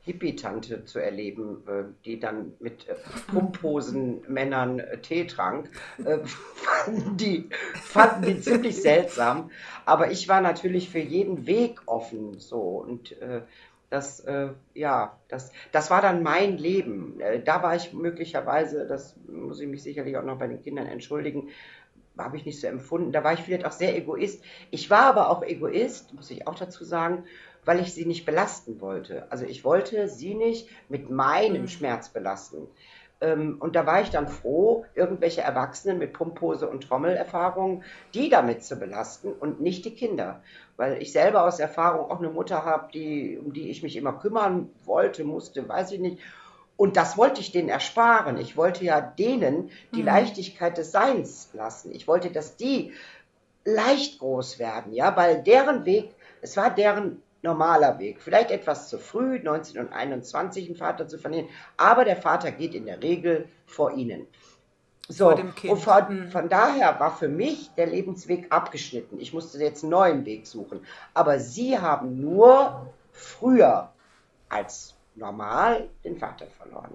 Hippie-Tante 0.02 0.84
zu 0.84 0.98
erleben, 0.98 1.62
äh, 1.66 1.84
die 2.04 2.18
dann 2.18 2.54
mit 2.60 2.88
äh, 2.88 2.94
Pumphosen 3.30 4.22
Männern 4.28 4.78
äh, 4.78 4.98
Tee 4.98 5.26
trank, 5.26 5.70
fanden 6.54 7.16
die, 7.16 7.48
fanden 7.74 8.26
die 8.26 8.40
ziemlich 8.40 8.80
seltsam. 8.80 9.50
Aber 9.84 10.10
ich 10.10 10.28
war 10.28 10.40
natürlich 10.40 10.88
für 10.88 10.98
jeden 10.98 11.46
Weg 11.46 11.82
offen 11.86 12.38
so 12.38 12.60
und 12.60 13.14
das, 13.90 14.22
ja, 14.74 15.18
das, 15.28 15.50
das 15.72 15.90
war 15.90 16.02
dann 16.02 16.22
mein 16.22 16.58
Leben. 16.58 17.20
da 17.46 17.62
war 17.62 17.74
ich 17.74 17.94
möglicherweise, 17.94 18.86
das 18.86 19.16
muss 19.26 19.60
ich 19.60 19.66
mich 19.66 19.82
sicherlich 19.82 20.18
auch 20.18 20.24
noch 20.24 20.38
bei 20.38 20.46
den 20.46 20.60
Kindern 20.60 20.86
entschuldigen, 20.86 21.48
habe 22.18 22.36
ich 22.36 22.44
nicht 22.44 22.60
so 22.60 22.66
empfunden. 22.66 23.12
Da 23.12 23.24
war 23.24 23.32
ich 23.32 23.40
vielleicht 23.40 23.64
auch 23.64 23.72
sehr 23.72 23.96
egoist. 23.96 24.42
Ich 24.70 24.90
war 24.90 25.02
aber 25.02 25.30
auch 25.30 25.42
Egoist, 25.42 26.14
muss 26.14 26.30
ich 26.30 26.46
auch 26.46 26.54
dazu 26.54 26.84
sagen, 26.84 27.24
weil 27.64 27.80
ich 27.80 27.92
sie 27.92 28.06
nicht 28.06 28.24
belasten 28.24 28.80
wollte. 28.80 29.30
Also 29.30 29.44
ich 29.44 29.64
wollte 29.64 30.08
sie 30.08 30.34
nicht 30.34 30.68
mit 30.88 31.10
meinem 31.10 31.62
mhm. 31.62 31.68
Schmerz 31.68 32.08
belasten. 32.08 32.68
Ähm, 33.20 33.56
und 33.58 33.74
da 33.74 33.84
war 33.84 34.00
ich 34.00 34.10
dann 34.10 34.28
froh, 34.28 34.84
irgendwelche 34.94 35.40
Erwachsenen 35.40 35.98
mit 35.98 36.12
Pumphose 36.12 36.68
und 36.68 36.84
Trommelerfahrung, 36.84 37.82
die 38.14 38.28
damit 38.28 38.62
zu 38.62 38.76
belasten 38.76 39.32
und 39.32 39.60
nicht 39.60 39.84
die 39.84 39.94
Kinder. 39.94 40.42
Weil 40.76 41.02
ich 41.02 41.12
selber 41.12 41.44
aus 41.44 41.58
Erfahrung 41.58 42.10
auch 42.10 42.20
eine 42.20 42.30
Mutter 42.30 42.64
habe, 42.64 42.90
die, 42.92 43.38
um 43.38 43.52
die 43.52 43.70
ich 43.70 43.82
mich 43.82 43.96
immer 43.96 44.12
kümmern 44.12 44.70
wollte, 44.84 45.24
musste, 45.24 45.68
weiß 45.68 45.92
ich 45.92 46.00
nicht. 46.00 46.18
Und 46.78 46.96
das 46.96 47.18
wollte 47.18 47.40
ich 47.40 47.50
denen 47.50 47.68
ersparen. 47.68 48.38
Ich 48.38 48.56
wollte 48.56 48.84
ja 48.84 49.00
denen 49.00 49.70
die 49.92 50.00
mhm. 50.00 50.06
Leichtigkeit 50.06 50.78
des 50.78 50.92
Seins 50.92 51.50
lassen. 51.52 51.92
Ich 51.92 52.06
wollte, 52.06 52.30
dass 52.30 52.56
die 52.56 52.92
leicht 53.64 54.20
groß 54.20 54.60
werden, 54.60 54.92
ja, 54.94 55.14
weil 55.16 55.42
deren 55.42 55.84
Weg, 55.84 56.14
es 56.40 56.56
war 56.56 56.70
deren 56.70 57.20
normaler 57.42 57.98
Weg. 57.98 58.22
Vielleicht 58.22 58.52
etwas 58.52 58.88
zu 58.88 58.98
früh, 58.98 59.40
19 59.40 59.80
und 59.80 59.92
21 59.92 60.66
einen 60.66 60.76
Vater 60.76 61.08
zu 61.08 61.18
verlieren, 61.18 61.48
aber 61.76 62.04
der 62.04 62.16
Vater 62.16 62.52
geht 62.52 62.74
in 62.74 62.86
der 62.86 63.02
Regel 63.02 63.48
vor 63.66 63.92
ihnen. 63.92 64.28
So, 65.08 65.30
und 65.30 65.54
von, 65.78 66.26
mhm. 66.26 66.30
von, 66.30 66.48
daher 66.48 67.00
war 67.00 67.16
für 67.16 67.28
mich 67.28 67.70
der 67.76 67.86
Lebensweg 67.86 68.46
abgeschnitten. 68.50 69.18
Ich 69.18 69.32
musste 69.32 69.58
jetzt 69.58 69.82
einen 69.82 69.90
neuen 69.90 70.26
Weg 70.26 70.46
suchen. 70.46 70.80
Aber 71.12 71.40
sie 71.40 71.78
haben 71.78 72.20
nur 72.20 72.92
früher 73.10 73.90
als 74.48 74.97
normal 75.18 75.88
den 76.04 76.18
Vater 76.18 76.46
verloren. 76.46 76.94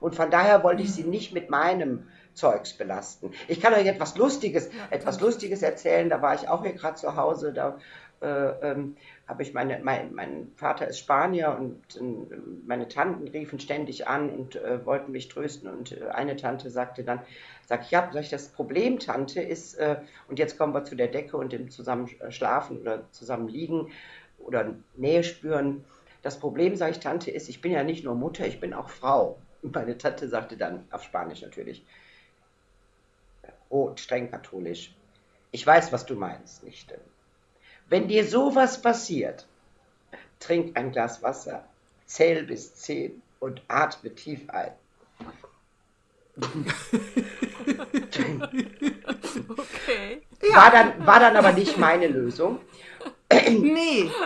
Und 0.00 0.14
von 0.14 0.30
daher 0.30 0.62
wollte 0.62 0.82
ich 0.82 0.92
sie 0.92 1.04
nicht 1.04 1.32
mit 1.32 1.50
meinem 1.50 2.08
Zeugs 2.34 2.72
belasten. 2.72 3.32
Ich 3.48 3.60
kann 3.60 3.74
euch 3.74 3.86
etwas 3.86 4.16
Lustiges, 4.16 4.70
etwas 4.90 5.20
Lustiges 5.20 5.62
erzählen. 5.62 6.08
Da 6.08 6.22
war 6.22 6.34
ich 6.34 6.48
auch 6.48 6.62
hier 6.62 6.72
gerade 6.72 6.96
zu 6.96 7.16
Hause. 7.16 7.52
Da 7.52 7.78
äh, 8.22 8.70
ähm, 8.70 8.96
habe 9.26 9.42
ich 9.42 9.52
meine, 9.52 9.80
mein, 9.82 10.14
mein 10.14 10.52
Vater 10.56 10.86
ist 10.86 10.98
Spanier 10.98 11.56
und 11.58 11.96
äh, 11.96 12.36
meine 12.66 12.88
Tanten 12.88 13.26
riefen 13.28 13.58
ständig 13.58 14.06
an 14.06 14.30
und 14.30 14.56
äh, 14.56 14.84
wollten 14.86 15.12
mich 15.12 15.28
trösten 15.28 15.68
und 15.68 15.92
äh, 15.92 16.06
eine 16.08 16.36
Tante 16.36 16.70
sagte 16.70 17.02
dann, 17.02 17.20
sag 17.66 17.82
ich, 17.82 17.90
ja, 17.90 18.08
sag 18.12 18.22
ich, 18.22 18.30
das 18.30 18.48
Problem, 18.48 18.98
Tante, 18.98 19.40
ist, 19.40 19.74
äh, 19.74 19.96
und 20.28 20.38
jetzt 20.38 20.56
kommen 20.56 20.72
wir 20.72 20.84
zu 20.84 20.94
der 20.94 21.08
Decke 21.08 21.36
und 21.36 21.52
dem 21.52 21.70
zusammen 21.70 22.08
äh, 22.20 22.30
schlafen 22.30 22.80
oder 22.80 23.10
zusammen 23.10 23.48
liegen 23.48 23.90
oder 24.38 24.74
Nähe 24.96 25.24
spüren. 25.24 25.84
Das 26.22 26.38
Problem, 26.38 26.76
sage 26.76 26.92
ich, 26.92 27.00
Tante, 27.00 27.30
ist, 27.30 27.48
ich 27.48 27.60
bin 27.60 27.72
ja 27.72 27.82
nicht 27.82 28.04
nur 28.04 28.14
Mutter, 28.14 28.46
ich 28.46 28.60
bin 28.60 28.72
auch 28.72 28.88
Frau. 28.88 29.38
Und 29.62 29.74
meine 29.74 29.98
Tante 29.98 30.28
sagte 30.28 30.56
dann, 30.56 30.86
auf 30.90 31.02
Spanisch 31.02 31.42
natürlich, 31.42 31.84
oh, 33.68 33.90
streng 33.96 34.30
katholisch, 34.30 34.94
ich 35.50 35.66
weiß, 35.66 35.92
was 35.92 36.06
du 36.06 36.14
meinst, 36.14 36.62
Nichte. 36.62 36.98
Wenn 37.88 38.08
dir 38.08 38.24
sowas 38.24 38.80
passiert, 38.80 39.46
trink 40.38 40.76
ein 40.76 40.92
Glas 40.92 41.22
Wasser, 41.22 41.64
zähl 42.06 42.44
bis 42.44 42.74
zehn 42.74 43.20
und 43.40 43.62
atme 43.68 44.14
tief 44.14 44.48
ein. 44.48 44.72
okay. 49.48 50.22
War 50.54 50.70
dann, 50.70 51.06
war 51.06 51.20
dann 51.20 51.36
aber 51.36 51.52
nicht 51.52 51.76
meine 51.76 52.08
Lösung. 52.08 52.60
Nee. 53.50 54.10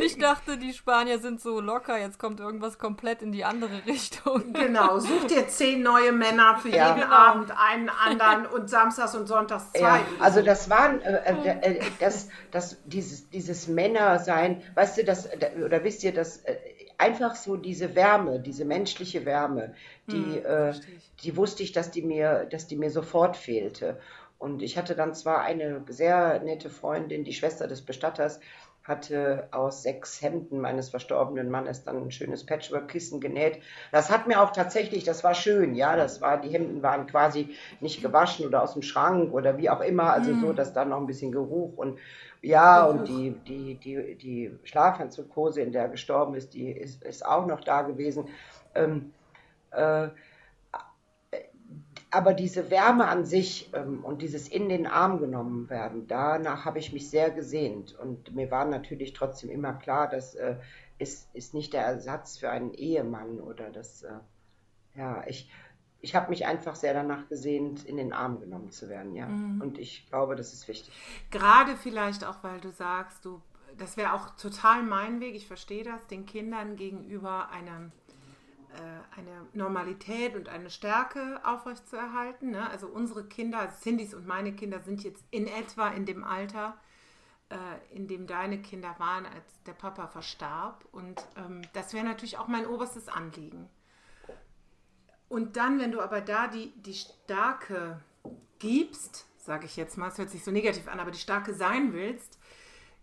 Ich 0.00 0.18
dachte, 0.18 0.58
die 0.58 0.72
Spanier 0.72 1.18
sind 1.18 1.40
so 1.40 1.60
locker, 1.60 1.98
jetzt 1.98 2.18
kommt 2.18 2.40
irgendwas 2.40 2.78
komplett 2.78 3.22
in 3.22 3.30
die 3.30 3.44
andere 3.44 3.86
Richtung. 3.86 4.52
Genau, 4.52 4.98
such 4.98 5.26
dir 5.26 5.46
zehn 5.48 5.82
neue 5.82 6.12
Männer 6.12 6.58
für 6.58 6.70
ja. 6.70 6.88
jeden 6.88 7.08
Abend 7.08 7.52
einen 7.56 7.88
anderen 7.88 8.46
und 8.46 8.68
samstags 8.68 9.14
und 9.14 9.26
sonntags 9.26 9.70
zwei. 9.72 9.80
Ja, 9.80 10.00
also 10.18 10.42
das 10.42 10.68
waren, 10.70 11.00
äh, 11.02 11.22
äh, 11.24 11.76
äh, 11.76 11.80
das, 12.00 12.28
das, 12.50 12.78
dieses, 12.84 13.30
dieses 13.30 13.68
Männersein, 13.68 14.62
weißt 14.74 14.98
du, 14.98 15.04
das, 15.04 15.28
oder 15.64 15.84
wisst 15.84 16.02
ihr, 16.02 16.12
dass 16.12 16.38
äh, 16.38 16.56
einfach 16.98 17.34
so 17.34 17.56
diese 17.56 17.94
Wärme, 17.94 18.40
diese 18.40 18.64
menschliche 18.64 19.24
Wärme, 19.24 19.74
die, 20.06 20.42
hm, 20.44 20.80
die 21.22 21.36
wusste 21.36 21.62
ich, 21.62 21.72
dass 21.72 21.90
die 21.90 22.02
mir, 22.02 22.46
dass 22.50 22.66
die 22.66 22.76
mir 22.76 22.90
sofort 22.90 23.36
fehlte. 23.36 23.98
Und 24.42 24.60
ich 24.60 24.76
hatte 24.76 24.96
dann 24.96 25.14
zwar 25.14 25.42
eine 25.42 25.84
sehr 25.86 26.40
nette 26.40 26.68
Freundin, 26.68 27.22
die 27.22 27.32
Schwester 27.32 27.68
des 27.68 27.82
Bestatters, 27.82 28.40
hatte 28.82 29.46
aus 29.52 29.84
sechs 29.84 30.20
Hemden 30.20 30.60
meines 30.60 30.88
verstorbenen 30.88 31.48
Mannes 31.48 31.84
dann 31.84 32.02
ein 32.02 32.10
schönes 32.10 32.44
Patchwork-Kissen 32.44 33.20
genäht. 33.20 33.60
Das 33.92 34.10
hat 34.10 34.26
mir 34.26 34.42
auch 34.42 34.50
tatsächlich, 34.50 35.04
das 35.04 35.22
war 35.22 35.34
schön, 35.34 35.76
ja, 35.76 35.94
das 35.94 36.20
war, 36.20 36.40
die 36.40 36.48
Hemden 36.48 36.82
waren 36.82 37.06
quasi 37.06 37.56
nicht 37.78 38.02
gewaschen 38.02 38.44
oder 38.44 38.64
aus 38.64 38.72
dem 38.72 38.82
Schrank 38.82 39.32
oder 39.32 39.58
wie 39.58 39.70
auch 39.70 39.80
immer, 39.80 40.12
also 40.12 40.32
so, 40.32 40.48
mhm. 40.48 40.56
dass 40.56 40.72
da 40.72 40.84
noch 40.84 40.98
ein 40.98 41.06
bisschen 41.06 41.30
Geruch 41.30 41.76
und 41.76 42.00
ja, 42.40 42.84
und 42.84 43.06
die, 43.06 43.36
die, 43.46 43.76
die, 43.76 44.16
die 44.16 44.58
Schlafanzughose, 44.64 45.60
in 45.60 45.70
der 45.70 45.82
er 45.82 45.88
gestorben 45.88 46.34
ist, 46.34 46.52
die 46.54 46.72
ist, 46.72 47.04
ist 47.04 47.24
auch 47.24 47.46
noch 47.46 47.60
da 47.60 47.82
gewesen. 47.82 48.28
Ähm, 48.74 49.12
äh, 49.70 50.08
aber 52.12 52.34
diese 52.34 52.70
Wärme 52.70 53.08
an 53.08 53.24
sich 53.24 53.70
ähm, 53.72 54.04
und 54.04 54.20
dieses 54.20 54.46
in 54.46 54.68
den 54.68 54.86
Arm 54.86 55.18
genommen 55.18 55.70
werden, 55.70 56.06
danach 56.06 56.66
habe 56.66 56.78
ich 56.78 56.92
mich 56.92 57.08
sehr 57.08 57.30
gesehnt. 57.30 57.98
Und 57.98 58.34
mir 58.34 58.50
war 58.50 58.66
natürlich 58.66 59.14
trotzdem 59.14 59.48
immer 59.48 59.72
klar, 59.72 60.08
das 60.08 60.34
äh, 60.34 60.56
ist, 60.98 61.34
ist 61.34 61.54
nicht 61.54 61.72
der 61.72 61.84
Ersatz 61.86 62.36
für 62.36 62.50
einen 62.50 62.74
Ehemann 62.74 63.40
oder 63.40 63.70
das, 63.70 64.02
äh, 64.02 64.12
ja, 64.94 65.24
ich, 65.26 65.50
ich 66.02 66.14
habe 66.14 66.28
mich 66.28 66.44
einfach 66.44 66.74
sehr 66.74 66.92
danach 66.92 67.28
gesehnt, 67.30 67.86
in 67.86 67.96
den 67.96 68.12
Arm 68.12 68.40
genommen 68.40 68.70
zu 68.70 68.90
werden, 68.90 69.14
ja. 69.14 69.26
Mhm. 69.26 69.62
Und 69.62 69.78
ich 69.78 70.06
glaube, 70.10 70.36
das 70.36 70.52
ist 70.52 70.68
wichtig. 70.68 70.92
Gerade 71.30 71.76
vielleicht 71.76 72.24
auch, 72.24 72.44
weil 72.44 72.60
du 72.60 72.72
sagst, 72.72 73.24
du, 73.24 73.40
das 73.78 73.96
wäre 73.96 74.12
auch 74.12 74.36
total 74.36 74.82
mein 74.82 75.20
Weg, 75.20 75.34
ich 75.34 75.46
verstehe 75.46 75.82
das, 75.82 76.06
den 76.08 76.26
Kindern 76.26 76.76
gegenüber 76.76 77.48
einem 77.48 77.90
eine 79.16 79.46
Normalität 79.52 80.36
und 80.36 80.48
eine 80.48 80.70
Stärke 80.70 81.40
aufrechtzuerhalten. 81.44 82.50
Ne? 82.50 82.68
Also 82.70 82.86
unsere 82.86 83.24
Kinder, 83.24 83.70
Cindys 83.70 84.14
und 84.14 84.26
meine 84.26 84.52
Kinder 84.54 84.80
sind 84.80 85.04
jetzt 85.04 85.24
in 85.30 85.46
etwa 85.46 85.88
in 85.88 86.06
dem 86.06 86.24
Alter, 86.24 86.76
äh, 87.50 87.56
in 87.94 88.08
dem 88.08 88.26
deine 88.26 88.60
Kinder 88.62 88.94
waren, 88.98 89.26
als 89.26 89.62
der 89.64 89.72
Papa 89.72 90.06
verstarb. 90.08 90.84
Und 90.92 91.24
ähm, 91.36 91.62
das 91.72 91.92
wäre 91.92 92.04
natürlich 92.04 92.38
auch 92.38 92.48
mein 92.48 92.66
oberstes 92.66 93.08
Anliegen. 93.08 93.68
Und 95.28 95.56
dann, 95.56 95.78
wenn 95.78 95.92
du 95.92 96.00
aber 96.00 96.20
da 96.20 96.48
die, 96.48 96.72
die 96.82 96.94
Starke 96.94 98.00
gibst, 98.58 99.26
sage 99.38 99.66
ich 99.66 99.76
jetzt 99.76 99.96
mal, 99.96 100.08
es 100.08 100.18
hört 100.18 100.30
sich 100.30 100.44
so 100.44 100.50
negativ 100.50 100.88
an, 100.88 101.00
aber 101.00 101.10
die 101.10 101.18
Starke 101.18 101.54
sein 101.54 101.92
willst, 101.92 102.38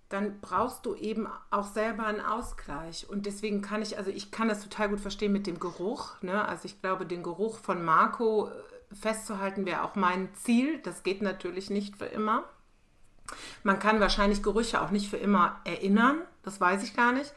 dann 0.10 0.39
brauchst 0.41 0.86
du 0.86 0.95
eben 0.95 1.28
auch 1.52 1.72
selber 1.72 2.06
einen 2.06 2.22
Ausgleich. 2.22 3.08
Und 3.10 3.26
deswegen 3.26 3.62
kann 3.62 3.82
ich, 3.82 3.98
also 3.98 4.10
ich 4.10 4.32
kann 4.32 4.50
das 4.50 4.63
total 4.63 4.89
gut 4.89 5.00
verstehen 5.00 5.32
mit 5.32 5.45
dem 5.45 5.60
Geruch. 5.60 6.22
Ne? 6.22 6.48
Also 6.48 6.65
ich 6.65 6.82
glaube, 6.82 7.06
den 7.06 7.24
Geruch 7.24 7.60
von 7.60 7.86
Marco 7.86 8.48
äh, 8.48 8.95
festzuhalten 8.95 9.65
wäre 9.65 9.84
auch 9.84 9.95
mein 9.95 10.34
Ziel. 10.34 10.80
Das 10.80 11.04
geht 11.04 11.22
natürlich 11.22 11.69
nicht 11.69 11.95
für 11.98 12.08
immer. 12.08 12.43
Man 13.63 13.78
kann 13.78 14.00
wahrscheinlich 14.00 14.41
Gerüche 14.41 14.82
auch 14.82 14.89
nicht 14.89 15.10
für 15.10 15.17
immer 15.17 15.62
erinnern. 15.63 16.22
Das 16.41 16.60
weiß 16.60 16.84
ich 16.84 16.95
gar 16.95 17.12
nicht 17.12 17.32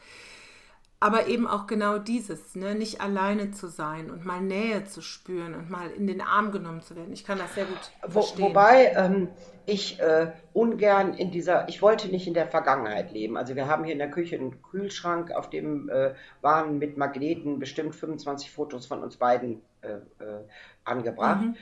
aber 1.03 1.27
eben 1.27 1.47
auch 1.47 1.67
genau 1.67 1.97
dieses, 1.97 2.55
ne? 2.55 2.75
nicht 2.75 3.01
alleine 3.01 3.51
zu 3.51 3.67
sein 3.67 4.09
und 4.09 4.23
mal 4.23 4.39
Nähe 4.39 4.85
zu 4.85 5.01
spüren 5.01 5.53
und 5.53 5.69
mal 5.69 5.91
in 5.91 6.07
den 6.07 6.21
Arm 6.21 6.53
genommen 6.53 6.81
zu 6.81 6.95
werden. 6.95 7.11
Ich 7.11 7.25
kann 7.25 7.37
das 7.37 7.53
sehr 7.55 7.65
gut 7.65 7.91
verstehen. 8.09 8.45
Wo, 8.45 8.47
wobei 8.47 8.93
ähm, 8.95 9.27
ich 9.65 9.99
äh, 9.99 10.31
ungern 10.53 11.13
in 11.13 11.29
dieser, 11.29 11.67
ich 11.67 11.81
wollte 11.81 12.07
nicht 12.07 12.25
in 12.25 12.33
der 12.33 12.47
Vergangenheit 12.47 13.11
leben. 13.11 13.35
Also 13.35 13.57
wir 13.57 13.67
haben 13.67 13.83
hier 13.83 13.91
in 13.91 13.99
der 13.99 14.11
Küche 14.11 14.37
einen 14.37 14.61
Kühlschrank, 14.61 15.31
auf 15.31 15.49
dem 15.49 15.89
äh, 15.89 16.13
waren 16.39 16.79
mit 16.79 16.95
Magneten 16.95 17.59
bestimmt 17.59 17.95
25 17.95 18.49
Fotos 18.49 18.85
von 18.85 19.03
uns 19.03 19.17
beiden 19.17 19.61
äh, 19.81 19.95
äh, 20.23 20.45
angebracht. 20.85 21.41
Mhm. 21.41 21.55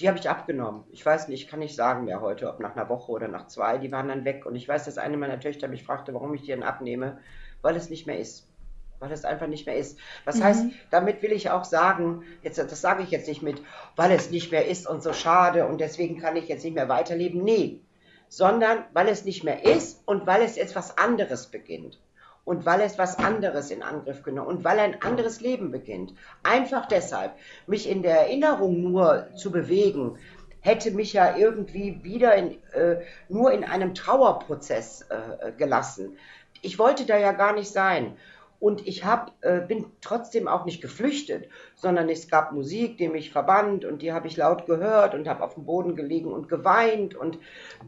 Die 0.00 0.08
habe 0.08 0.16
ich 0.16 0.30
abgenommen. 0.30 0.84
Ich 0.90 1.04
weiß 1.04 1.28
nicht, 1.28 1.50
kann 1.50 1.58
nicht 1.58 1.76
sagen 1.76 2.06
mehr 2.06 2.22
heute, 2.22 2.48
ob 2.48 2.60
nach 2.60 2.74
einer 2.74 2.88
Woche 2.88 3.12
oder 3.12 3.28
nach 3.28 3.46
zwei. 3.48 3.76
Die 3.76 3.92
waren 3.92 4.08
dann 4.08 4.24
weg. 4.24 4.46
Und 4.46 4.56
ich 4.56 4.66
weiß, 4.66 4.86
dass 4.86 4.96
eine 4.96 5.18
meiner 5.18 5.38
Töchter 5.38 5.68
mich 5.68 5.84
fragte, 5.84 6.14
warum 6.14 6.32
ich 6.32 6.40
die 6.40 6.46
denn 6.46 6.62
abnehme, 6.62 7.18
weil 7.60 7.76
es 7.76 7.90
nicht 7.90 8.06
mehr 8.06 8.18
ist 8.18 8.48
weil 8.98 9.12
es 9.12 9.24
einfach 9.24 9.46
nicht 9.46 9.66
mehr 9.66 9.76
ist. 9.76 9.98
Das 10.24 10.36
mhm. 10.36 10.44
heißt, 10.44 10.64
damit 10.90 11.22
will 11.22 11.32
ich 11.32 11.50
auch 11.50 11.64
sagen, 11.64 12.24
jetzt, 12.42 12.58
das 12.58 12.80
sage 12.80 13.02
ich 13.02 13.10
jetzt 13.10 13.28
nicht 13.28 13.42
mit, 13.42 13.62
weil 13.94 14.10
es 14.12 14.30
nicht 14.30 14.52
mehr 14.52 14.66
ist 14.66 14.86
und 14.86 15.02
so 15.02 15.12
schade 15.12 15.66
und 15.66 15.80
deswegen 15.80 16.20
kann 16.20 16.36
ich 16.36 16.48
jetzt 16.48 16.64
nicht 16.64 16.74
mehr 16.74 16.88
weiterleben. 16.88 17.42
Nee, 17.44 17.80
sondern 18.28 18.84
weil 18.92 19.08
es 19.08 19.24
nicht 19.24 19.44
mehr 19.44 19.64
ist 19.64 20.02
und 20.06 20.26
weil 20.26 20.42
es 20.42 20.56
jetzt 20.56 20.76
was 20.76 20.98
anderes 20.98 21.46
beginnt. 21.48 22.00
Und 22.44 22.64
weil 22.64 22.80
es 22.80 22.96
was 22.96 23.18
anderes 23.18 23.72
in 23.72 23.82
Angriff 23.82 24.22
genommen 24.22 24.46
und 24.46 24.64
weil 24.64 24.78
ein 24.78 25.02
anderes 25.02 25.40
Leben 25.40 25.72
beginnt. 25.72 26.14
Einfach 26.44 26.86
deshalb, 26.86 27.32
mich 27.66 27.88
in 27.88 28.02
der 28.04 28.20
Erinnerung 28.20 28.82
nur 28.82 29.26
zu 29.34 29.50
bewegen, 29.50 30.16
hätte 30.60 30.92
mich 30.92 31.12
ja 31.12 31.36
irgendwie 31.36 32.04
wieder 32.04 32.36
in, 32.36 32.62
äh, 32.72 33.02
nur 33.28 33.50
in 33.50 33.64
einem 33.64 33.94
Trauerprozess 33.94 35.06
äh, 35.08 35.52
gelassen. 35.58 36.18
Ich 36.62 36.78
wollte 36.78 37.04
da 37.04 37.16
ja 37.16 37.32
gar 37.32 37.52
nicht 37.52 37.70
sein. 37.70 38.16
Und 38.58 38.86
ich 38.86 39.04
hab, 39.04 39.32
äh, 39.42 39.60
bin 39.60 39.86
trotzdem 40.00 40.48
auch 40.48 40.64
nicht 40.64 40.80
geflüchtet, 40.80 41.48
sondern 41.74 42.08
es 42.08 42.28
gab 42.28 42.52
Musik, 42.52 42.96
die 42.96 43.08
mich 43.08 43.30
verband 43.30 43.84
und 43.84 44.02
die 44.02 44.12
habe 44.12 44.28
ich 44.28 44.36
laut 44.36 44.66
gehört 44.66 45.14
und 45.14 45.28
habe 45.28 45.44
auf 45.44 45.54
dem 45.54 45.66
Boden 45.66 45.94
gelegen 45.94 46.32
und 46.32 46.48
geweint 46.48 47.14
und 47.14 47.38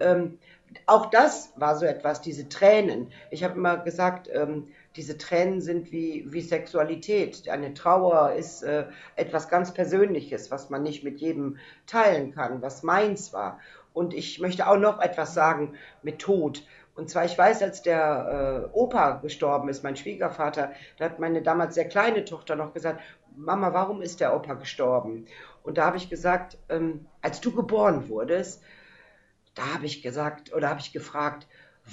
ähm, 0.00 0.38
auch 0.86 1.06
das 1.06 1.52
war 1.56 1.76
so 1.76 1.86
etwas, 1.86 2.20
diese 2.20 2.48
Tränen. 2.48 3.10
Ich 3.30 3.44
habe 3.44 3.54
immer 3.54 3.78
gesagt, 3.78 4.28
ähm, 4.32 4.68
diese 4.96 5.16
Tränen 5.16 5.60
sind 5.60 5.92
wie, 5.92 6.26
wie 6.28 6.40
Sexualität. 6.40 7.48
Eine 7.48 7.74
Trauer 7.74 8.32
ist 8.32 8.62
äh, 8.62 8.86
etwas 9.16 9.48
ganz 9.48 9.72
Persönliches, 9.72 10.50
was 10.50 10.70
man 10.70 10.82
nicht 10.82 11.04
mit 11.04 11.20
jedem 11.20 11.58
teilen 11.86 12.32
kann, 12.34 12.62
was 12.62 12.82
meins 12.82 13.32
war. 13.32 13.60
Und 13.92 14.14
ich 14.14 14.38
möchte 14.40 14.68
auch 14.68 14.76
noch 14.76 15.00
etwas 15.00 15.34
sagen 15.34 15.74
mit 16.02 16.18
Tod. 16.18 16.62
Und 16.98 17.08
zwar, 17.08 17.24
ich 17.24 17.38
weiß, 17.38 17.62
als 17.62 17.82
der 17.82 18.70
äh, 18.72 18.76
Opa 18.76 19.18
gestorben 19.18 19.68
ist, 19.68 19.84
mein 19.84 19.96
Schwiegervater, 19.96 20.72
da 20.96 21.04
hat 21.04 21.20
meine 21.20 21.42
damals 21.42 21.76
sehr 21.76 21.88
kleine 21.88 22.24
Tochter 22.24 22.56
noch 22.56 22.74
gesagt, 22.74 23.00
Mama, 23.36 23.72
warum 23.72 24.02
ist 24.02 24.18
der 24.18 24.34
Opa 24.34 24.54
gestorben? 24.54 25.26
Und 25.62 25.78
da 25.78 25.86
habe 25.86 25.96
ich 25.96 26.10
gesagt, 26.10 26.58
ähm, 26.68 27.06
als 27.22 27.40
du 27.40 27.52
geboren 27.52 28.08
wurdest, 28.08 28.64
da 29.54 29.74
habe 29.74 29.86
ich 29.86 30.02
gesagt 30.02 30.52
oder 30.52 30.70
habe 30.70 30.80
ich 30.80 30.92
gefragt, 30.92 31.46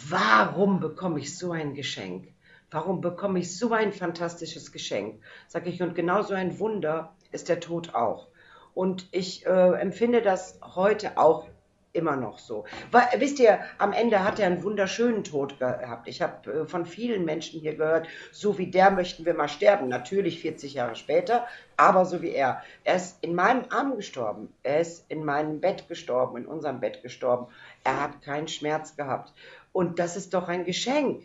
warum 0.10 0.80
bekomme 0.80 1.20
ich 1.20 1.38
so 1.38 1.52
ein 1.52 1.76
Geschenk? 1.76 2.30
Warum 2.72 3.00
bekomme 3.00 3.38
ich 3.38 3.56
so 3.56 3.74
ein 3.74 3.94
fantastisches 3.94 4.72
Geschenk? 4.72 5.22
Sag 5.48 5.68
ich, 5.68 5.84
und 5.84 5.94
genau 5.94 6.24
so 6.24 6.34
ein 6.34 6.58
Wunder 6.58 7.14
ist 7.32 7.48
der 7.48 7.60
Tod 7.60 7.94
auch. 7.94 8.28
Und 8.74 9.08
ich 9.12 9.46
äh, 9.46 9.80
empfinde 9.80 10.24
das 10.24 10.60
heute 10.64 11.20
auch 11.20 11.48
immer 11.96 12.16
noch 12.16 12.40
so. 12.40 12.66
Weil, 12.92 13.08
wisst 13.18 13.40
ihr, 13.40 13.60
am 13.78 13.94
Ende 13.94 14.24
hat 14.24 14.40
er 14.40 14.48
einen 14.48 14.64
wunderschönen 14.64 15.24
Tod 15.24 15.60
gehabt. 15.60 16.08
Ich 16.08 16.22
habe 16.22 16.52
äh, 16.52 16.66
von 16.66 16.86
vielen 16.86 17.26
Menschen 17.26 17.62
hier 17.62 17.76
gehört, 17.76 18.08
so 18.32 18.58
wie 18.58 18.68
der 18.68 18.92
möchten 18.92 19.26
wir 19.26 19.34
mal 19.34 19.48
sterben. 19.48 19.88
Natürlich 19.88 20.42
40 20.42 20.74
Jahre 20.74 20.96
später, 20.96 21.48
aber 21.78 22.06
so 22.06 22.22
wie 22.22 22.32
er. 22.32 22.62
Er 22.84 22.96
ist 22.96 23.24
in 23.24 23.34
meinem 23.36 23.66
Arm 23.70 23.96
gestorben. 23.96 24.54
Er 24.64 24.82
ist 24.82 25.06
in 25.10 25.24
meinem 25.26 25.62
Bett 25.62 25.88
gestorben, 25.88 26.38
in 26.38 26.46
unserem 26.46 26.80
Bett 26.80 27.02
gestorben. 27.02 27.48
Er 27.84 28.02
hat 28.02 28.22
keinen 28.22 28.48
Schmerz 28.48 28.96
gehabt. 28.96 29.34
Und 29.72 30.00
das 30.00 30.16
ist 30.16 30.34
doch 30.34 30.48
ein 30.48 30.66
Geschenk. 30.66 31.24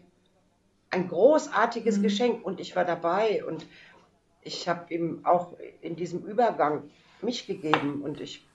Ein 0.90 1.08
großartiges 1.08 1.98
mhm. 1.98 2.02
Geschenk. 2.02 2.44
Und 2.44 2.60
ich 2.60 2.76
war 2.76 2.84
dabei 2.84 3.44
und 3.44 3.66
ich 4.42 4.68
habe 4.68 4.92
ihm 4.92 5.20
auch 5.24 5.52
in 5.82 5.96
diesem 5.96 6.24
Übergang 6.24 6.90
mich 7.22 7.46
gegeben 7.46 8.02
und 8.02 8.20
ich 8.20 8.46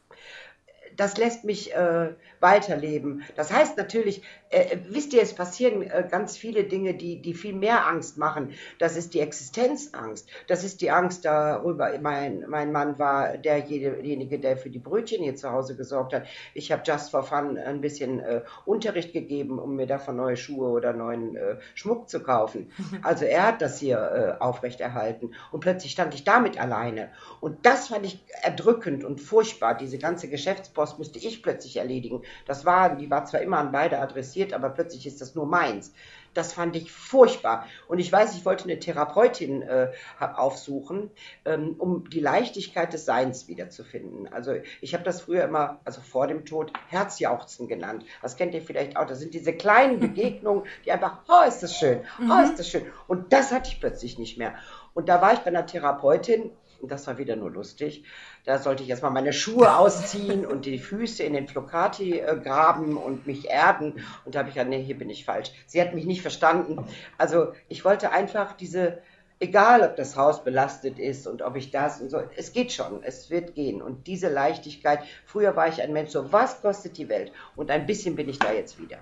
das 0.98 1.18
lässt 1.18 1.44
mich 1.44 1.74
äh, 1.74 2.14
weiterleben. 2.40 3.24
Das 3.36 3.52
heißt 3.52 3.78
natürlich, 3.78 4.22
äh, 4.50 4.78
wisst 4.88 5.14
ihr, 5.14 5.22
es 5.22 5.34
passieren 5.34 5.82
äh, 5.82 6.08
ganz 6.10 6.38
viele 6.38 6.64
Dinge, 6.64 6.94
die, 6.94 7.22
die 7.22 7.34
viel 7.34 7.54
mehr 7.54 7.88
Angst 7.88 8.18
machen. 8.18 8.54
Das 8.80 8.96
ist 8.96 9.14
die 9.14 9.20
Existenzangst. 9.20 10.30
Das 10.48 10.64
ist 10.64 10.82
die 10.82 10.92
Angst 10.92 11.26
darüber. 11.26 11.92
Mein, 12.02 12.46
mein 12.48 12.72
Mann 12.72 13.00
war 13.00 13.38
derjenige, 13.38 14.40
der 14.40 14.58
für 14.58 14.70
die 14.70 14.80
Brötchen 14.80 15.24
hier 15.24 15.36
zu 15.36 15.52
Hause 15.52 15.76
gesorgt 15.76 16.14
hat. 16.14 16.26
Ich 16.54 16.72
habe 16.72 16.84
just 16.86 17.12
for 17.12 17.24
fun 17.24 17.58
ein 17.58 17.82
bisschen 17.82 18.20
äh, 18.20 18.42
Unterricht 18.66 19.14
gegeben, 19.14 19.60
um 19.60 19.76
mir 19.76 19.88
davon 19.88 20.16
neue 20.16 20.38
Schuhe 20.38 20.70
oder 20.70 20.94
neuen 20.94 21.36
äh, 21.36 21.58
Schmuck 21.74 22.10
zu 22.10 22.22
kaufen. 22.22 22.72
Also 23.02 23.26
er 23.26 23.48
hat 23.48 23.62
das 23.62 23.80
hier 23.80 23.98
äh, 24.40 24.44
aufrechterhalten. 24.44 25.34
Und 25.52 25.60
plötzlich 25.60 25.92
stand 25.92 26.14
ich 26.14 26.24
damit 26.24 26.60
alleine. 26.60 27.10
Und 27.42 27.66
das 27.66 27.90
fand 27.90 28.06
ich 28.06 28.24
erdrückend 28.42 29.04
und 29.04 29.20
furchtbar, 29.20 29.76
diese 29.76 29.98
ganze 29.98 30.30
Geschäftspost 30.30 30.85
Post 30.86 31.00
musste 31.00 31.18
ich 31.18 31.42
plötzlich 31.42 31.78
erledigen. 31.78 32.22
Das 32.46 32.64
war, 32.64 32.96
die 32.96 33.10
war 33.10 33.26
zwar 33.26 33.42
immer 33.42 33.58
an 33.58 33.72
beide 33.72 34.00
adressiert, 34.00 34.54
aber 34.54 34.70
plötzlich 34.70 35.08
ist 35.08 35.20
das 35.20 35.34
nur 35.34 35.48
meins. 35.48 35.92
Das 36.36 36.54
fand 36.54 36.76
ich 36.76 36.92
furchtbar. 36.92 37.66
Und 37.88 37.98
ich 37.98 38.12
weiß, 38.12 38.36
ich 38.36 38.46
wollte 38.46 38.66
eine 38.66 38.78
Therapeutin 38.78 39.64
äh, 39.64 39.92
aufsuchen, 40.20 41.10
ähm, 41.46 41.76
um 41.80 42.08
die 42.10 42.20
Leichtigkeit 42.20 42.94
des 42.94 43.06
Seins 43.06 43.48
wiederzufinden. 43.48 44.32
Also 44.32 44.54
ich 44.82 44.94
habe 44.94 45.04
das 45.04 45.22
früher 45.22 45.44
immer, 45.46 45.80
also 45.86 46.02
vor 46.02 46.28
dem 46.28 46.46
Tod, 46.46 46.72
Herzjauchzen 46.90 47.68
genannt. 47.68 48.06
Das 48.22 48.36
kennt 48.36 48.54
ihr 48.54 48.62
vielleicht 48.62 48.98
auch. 48.98 49.08
Das 49.08 49.20
sind 49.20 49.34
diese 49.34 49.54
kleinen 49.54 50.00
Begegnungen, 50.06 50.66
die 50.86 50.92
einfach, 50.92 51.20
oh, 51.28 51.48
ist 51.48 51.64
das 51.64 51.76
schön, 51.76 52.02
oh, 52.20 52.24
mhm. 52.24 52.44
ist 52.44 52.60
das 52.60 52.70
schön. 52.70 52.86
Und 53.08 53.34
das 53.34 53.52
hatte 53.52 53.70
ich 53.72 53.80
plötzlich 53.80 54.20
nicht 54.20 54.38
mehr. 54.38 54.54
Und 54.94 55.10
da 55.10 55.22
war 55.22 55.34
ich 55.34 55.40
bei 55.40 55.48
einer 55.48 55.66
Therapeutin, 55.66 56.52
das 56.92 57.08
war 57.08 57.18
wieder 57.18 57.36
nur 57.36 57.52
lustig. 57.52 58.04
Da 58.46 58.60
sollte 58.60 58.84
ich 58.84 58.90
erstmal 58.90 59.12
meine 59.12 59.34
Schuhe 59.34 59.76
ausziehen 59.76 60.46
und 60.46 60.66
die 60.66 60.80
Füße 60.80 61.24
in 61.24 61.34
den 61.34 61.48
Flocati 61.48 62.20
äh, 62.20 62.40
graben 62.42 62.98
und 62.98 63.28
mich 63.28 63.50
erden. 63.50 64.04
Und 64.26 64.36
da 64.36 64.40
habe 64.40 64.50
ich 64.50 64.56
gesagt, 64.56 64.70
nee, 64.70 64.84
hier 64.84 64.98
bin 64.98 65.10
ich 65.10 65.26
falsch. 65.26 65.52
Sie 65.68 65.82
hat 65.82 65.94
mich 65.94 66.06
nicht 66.06 66.22
verstanden. 66.22 66.86
Also 67.18 67.54
ich 67.68 67.84
wollte 67.86 68.12
einfach 68.12 68.54
diese, 68.54 69.02
egal 69.40 69.82
ob 69.82 69.96
das 69.96 70.16
Haus 70.16 70.44
belastet 70.44 71.00
ist 71.00 71.28
und 71.28 71.42
ob 71.42 71.56
ich 71.56 71.72
das 71.72 72.02
und 72.02 72.10
so, 72.10 72.22
es 72.36 72.54
geht 72.54 72.72
schon, 72.72 73.04
es 73.04 73.30
wird 73.30 73.56
gehen. 73.56 73.82
Und 73.82 74.08
diese 74.08 74.30
Leichtigkeit, 74.30 75.00
früher 75.26 75.56
war 75.56 75.68
ich 75.68 75.82
ein 75.82 75.94
Mensch, 75.94 76.12
so 76.12 76.32
was 76.32 76.62
kostet 76.62 76.98
die 76.98 77.10
Welt? 77.10 77.32
Und 77.56 77.72
ein 77.72 77.86
bisschen 77.86 78.16
bin 78.16 78.30
ich 78.30 78.40
da 78.40 78.52
jetzt 78.52 78.80
wieder. 78.80 78.98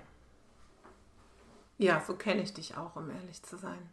Ja, 1.78 2.02
so 2.06 2.14
kenne 2.14 2.42
ich 2.42 2.52
dich 2.52 2.76
auch, 2.76 2.96
um 2.96 3.10
ehrlich 3.10 3.42
zu 3.42 3.56
sein. 3.56 3.90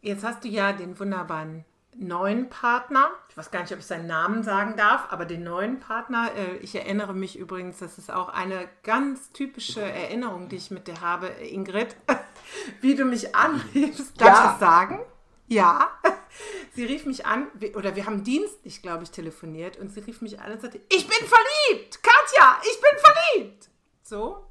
Jetzt 0.00 0.24
hast 0.24 0.44
du 0.44 0.48
ja 0.48 0.72
den 0.72 0.98
wunderbaren 0.98 1.64
neuen 1.96 2.48
Partner. 2.48 3.10
Ich 3.28 3.36
weiß 3.36 3.50
gar 3.50 3.60
nicht, 3.62 3.72
ob 3.72 3.78
ich 3.78 3.86
seinen 3.86 4.06
Namen 4.06 4.42
sagen 4.42 4.76
darf, 4.76 5.06
aber 5.10 5.24
den 5.24 5.44
neuen 5.44 5.80
Partner. 5.80 6.30
Äh, 6.36 6.56
ich 6.58 6.74
erinnere 6.74 7.14
mich 7.14 7.38
übrigens, 7.38 7.78
das 7.78 7.98
ist 7.98 8.10
auch 8.10 8.28
eine 8.28 8.68
ganz 8.82 9.32
typische 9.32 9.82
Erinnerung, 9.82 10.48
die 10.48 10.56
ich 10.56 10.70
mit 10.70 10.86
dir 10.86 11.00
habe, 11.00 11.28
Ingrid, 11.28 11.96
wie 12.80 12.94
du 12.94 13.04
mich 13.04 13.34
anriefst. 13.34 14.20
Darf 14.20 14.28
ja. 14.28 14.34
ich 14.34 14.50
das 14.50 14.60
sagen? 14.60 15.00
Ja. 15.46 15.90
Sie 16.74 16.84
rief 16.84 17.06
mich 17.06 17.26
an, 17.26 17.46
oder 17.74 17.94
wir 17.94 18.06
haben 18.06 18.24
dienstlich, 18.24 18.82
glaube 18.82 19.04
ich, 19.04 19.12
telefoniert 19.12 19.76
und 19.76 19.92
sie 19.92 20.00
rief 20.00 20.20
mich 20.20 20.40
an 20.40 20.50
und 20.50 20.60
sagte, 20.60 20.80
ich 20.88 21.06
bin 21.06 21.28
verliebt, 21.28 22.02
Katja, 22.02 22.60
ich 22.62 22.80
bin 22.80 22.98
verliebt. 22.98 23.68
So. 24.02 24.44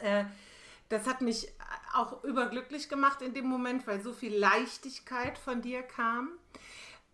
Äh, 0.00 0.24
das 0.88 1.08
hat 1.08 1.20
mich 1.20 1.48
auch 1.92 2.22
überglücklich 2.22 2.88
gemacht 2.88 3.22
in 3.22 3.34
dem 3.34 3.46
Moment, 3.46 3.86
weil 3.88 4.00
so 4.00 4.12
viel 4.12 4.36
Leichtigkeit 4.36 5.38
von 5.38 5.62
dir 5.62 5.82
kam. 5.82 6.30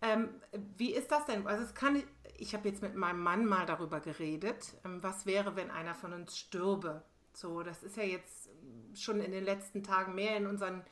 Ähm, 0.01 0.29
wie 0.77 0.93
ist 0.93 1.11
das 1.11 1.25
denn? 1.25 1.45
Also 1.45 1.63
es 1.63 1.75
kann, 1.75 2.01
ich 2.37 2.55
habe 2.55 2.67
jetzt 2.67 2.81
mit 2.81 2.95
meinem 2.95 3.21
Mann 3.21 3.45
mal 3.45 3.65
darüber 3.65 3.99
geredet, 3.99 4.73
ähm, 4.83 5.03
was 5.03 5.25
wäre, 5.25 5.55
wenn 5.55 5.69
einer 5.69 5.93
von 5.93 6.13
uns 6.13 6.37
stürbe. 6.37 7.03
So, 7.33 7.63
das 7.63 7.83
ist 7.83 7.97
ja 7.97 8.03
jetzt 8.03 8.49
schon 8.95 9.21
in 9.21 9.31
den 9.31 9.45
letzten 9.45 9.83
Tagen 9.83 10.15
mehr 10.15 10.37
in 10.37 10.47
unseren 10.47 10.83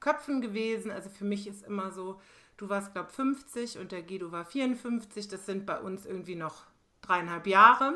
Köpfen 0.00 0.40
gewesen. 0.40 0.90
Also 0.90 1.10
für 1.10 1.24
mich 1.24 1.46
ist 1.46 1.62
immer 1.62 1.90
so, 1.90 2.20
du 2.56 2.68
warst, 2.68 2.92
glaube 2.92 3.08
ich, 3.10 3.16
50 3.16 3.78
und 3.78 3.92
der 3.92 4.02
Guido 4.02 4.32
war 4.32 4.44
54. 4.44 5.28
Das 5.28 5.46
sind 5.46 5.66
bei 5.66 5.78
uns 5.78 6.06
irgendwie 6.06 6.36
noch 6.36 6.64
dreieinhalb 7.02 7.46
Jahre. 7.46 7.94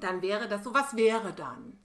Dann 0.00 0.22
wäre 0.22 0.48
das 0.48 0.64
so, 0.64 0.72
was 0.74 0.96
wäre 0.96 1.32
dann? 1.32 1.78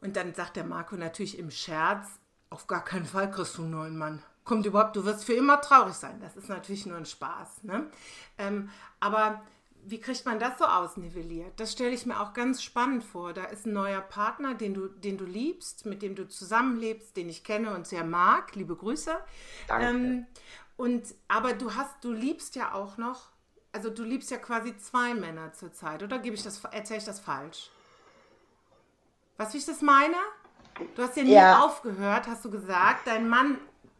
Und 0.00 0.16
dann 0.16 0.34
sagt 0.34 0.56
der 0.56 0.64
Marco 0.64 0.96
natürlich 0.96 1.38
im 1.38 1.50
Scherz, 1.50 2.06
auf 2.50 2.66
gar 2.66 2.84
keinen 2.84 3.06
Fall 3.06 3.30
kriegst 3.30 3.58
du 3.58 3.62
einen 3.62 3.72
neuen 3.72 3.98
Mann. 3.98 4.22
Kommt 4.48 4.64
überhaupt, 4.64 4.96
du 4.96 5.04
wirst 5.04 5.26
für 5.26 5.34
immer 5.34 5.60
traurig 5.60 5.92
sein. 5.92 6.18
Das 6.22 6.34
ist 6.34 6.48
natürlich 6.48 6.86
nur 6.86 6.96
ein 6.96 7.04
Spaß. 7.04 7.64
Ne? 7.64 7.90
Ähm, 8.38 8.70
aber 8.98 9.42
wie 9.84 10.00
kriegt 10.00 10.24
man 10.24 10.38
das 10.38 10.58
so 10.58 10.64
ausnivelliert? 10.64 11.60
Das 11.60 11.72
stelle 11.72 11.90
ich 11.90 12.06
mir 12.06 12.18
auch 12.18 12.32
ganz 12.32 12.62
spannend 12.62 13.04
vor. 13.04 13.34
Da 13.34 13.44
ist 13.44 13.66
ein 13.66 13.74
neuer 13.74 14.00
Partner, 14.00 14.54
den 14.54 14.72
du, 14.72 14.88
den 14.88 15.18
du 15.18 15.26
liebst, 15.26 15.84
mit 15.84 16.00
dem 16.00 16.14
du 16.14 16.26
zusammenlebst, 16.26 17.14
den 17.14 17.28
ich 17.28 17.44
kenne 17.44 17.74
und 17.74 17.86
sehr 17.86 18.04
mag. 18.04 18.54
Liebe 18.54 18.74
Grüße. 18.74 19.14
Danke. 19.66 19.86
Ähm, 19.86 20.26
und 20.78 21.14
aber 21.28 21.52
du 21.52 21.74
hast, 21.74 22.02
du 22.02 22.12
liebst 22.12 22.56
ja 22.56 22.72
auch 22.72 22.96
noch, 22.96 23.28
also 23.72 23.90
du 23.90 24.02
liebst 24.02 24.30
ja 24.30 24.38
quasi 24.38 24.74
zwei 24.78 25.12
Männer 25.12 25.52
zurzeit, 25.52 26.02
oder 26.02 26.18
gebe 26.18 26.36
ich 26.36 26.42
das, 26.42 26.64
erzähle 26.64 27.00
ich 27.00 27.04
das 27.04 27.20
falsch? 27.20 27.70
Was 29.36 29.52
wie 29.52 29.58
ich 29.58 29.66
das 29.66 29.82
meine? 29.82 30.16
Du 30.94 31.02
hast 31.02 31.16
ja 31.16 31.22
nie 31.22 31.32
ja. 31.32 31.64
aufgehört, 31.64 32.26
hast 32.26 32.44
du 32.44 32.50
gesagt. 32.50 33.06
Dein 33.06 33.28
Mann, 33.28 33.58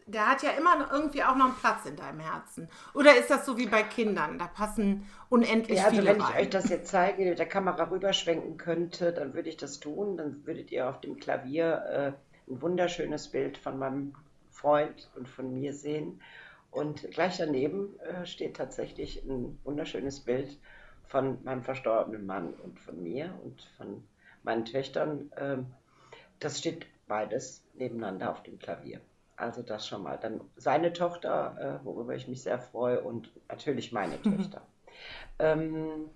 der 0.09 0.27
hat 0.27 0.43
ja 0.43 0.51
immer 0.51 0.89
irgendwie 0.91 1.23
auch 1.23 1.37
noch 1.37 1.47
einen 1.47 1.55
Platz 1.55 1.85
in 1.87 1.97
deinem 1.97 2.21
Herzen. 2.21 2.69
Oder 2.95 3.17
ist 3.17 3.31
das 3.31 3.45
so 3.45 3.59
wie 3.59 3.67
bei 3.67 3.83
Kindern? 3.83 4.39
Da 4.39 4.47
passen 4.47 5.07
unendlich 5.29 5.79
ja, 5.79 5.85
also 5.85 5.97
viele 5.97 6.11
Wenn 6.11 6.21
rein. 6.21 6.33
ich 6.33 6.41
euch 6.41 6.51
das 6.51 6.69
jetzt 6.71 6.91
zeige, 6.91 7.25
mit 7.25 7.39
der 7.39 7.47
Kamera 7.47 7.91
rüberschwenken 7.91 8.57
könnte, 8.57 9.13
dann 9.13 9.35
würde 9.35 9.49
ich 9.49 9.59
das 9.59 9.81
tun. 9.81 10.17
Dann 10.17 10.47
würdet 10.47 10.73
ihr 10.73 10.89
auf 10.89 11.01
dem 11.01 11.19
Klavier 11.19 12.15
äh, 12.47 12.51
ein 12.51 12.63
wunderschönes 12.63 13.29
Bild 13.29 13.59
von 13.59 13.79
meinem 13.79 14.15
Freund 14.51 15.11
und 15.15 15.29
von 15.29 15.53
mir 15.53 15.75
sehen. 15.75 16.21
Und 16.71 17.11
gleich 17.11 17.37
daneben 17.37 17.99
äh, 18.01 18.27
steht 18.27 18.57
tatsächlich 18.57 19.23
ein 19.25 19.59
wunderschönes 19.65 20.21
Bild 20.21 20.59
von 21.07 21.43
meinem 21.45 21.63
verstorbenen 21.63 22.27
Mann 22.27 22.55
und 22.55 22.81
von 22.81 23.03
mir 23.03 23.33
und 23.45 23.63
von 23.77 24.03
meinen 24.43 24.65
Töchtern, 24.65 25.31
äh, 25.37 25.59
das 26.41 26.59
steht 26.59 26.87
beides 27.07 27.65
nebeneinander 27.75 28.31
auf 28.31 28.43
dem 28.43 28.59
Klavier. 28.59 29.01
Also 29.39 29.63
das 29.63 29.87
schon 29.87 30.03
mal. 30.03 30.19
Dann 30.19 30.41
seine 30.57 30.93
Tochter, 30.93 31.81
äh, 31.81 31.85
worüber 31.85 32.15
ich 32.15 32.27
mich 32.27 32.43
sehr 32.43 32.59
freue, 32.59 33.01
und 33.01 33.31
natürlich 33.49 33.93
meine 33.93 34.17
mhm. 34.17 34.37
Töchter. 34.37 34.63
Ähm, 35.39 36.11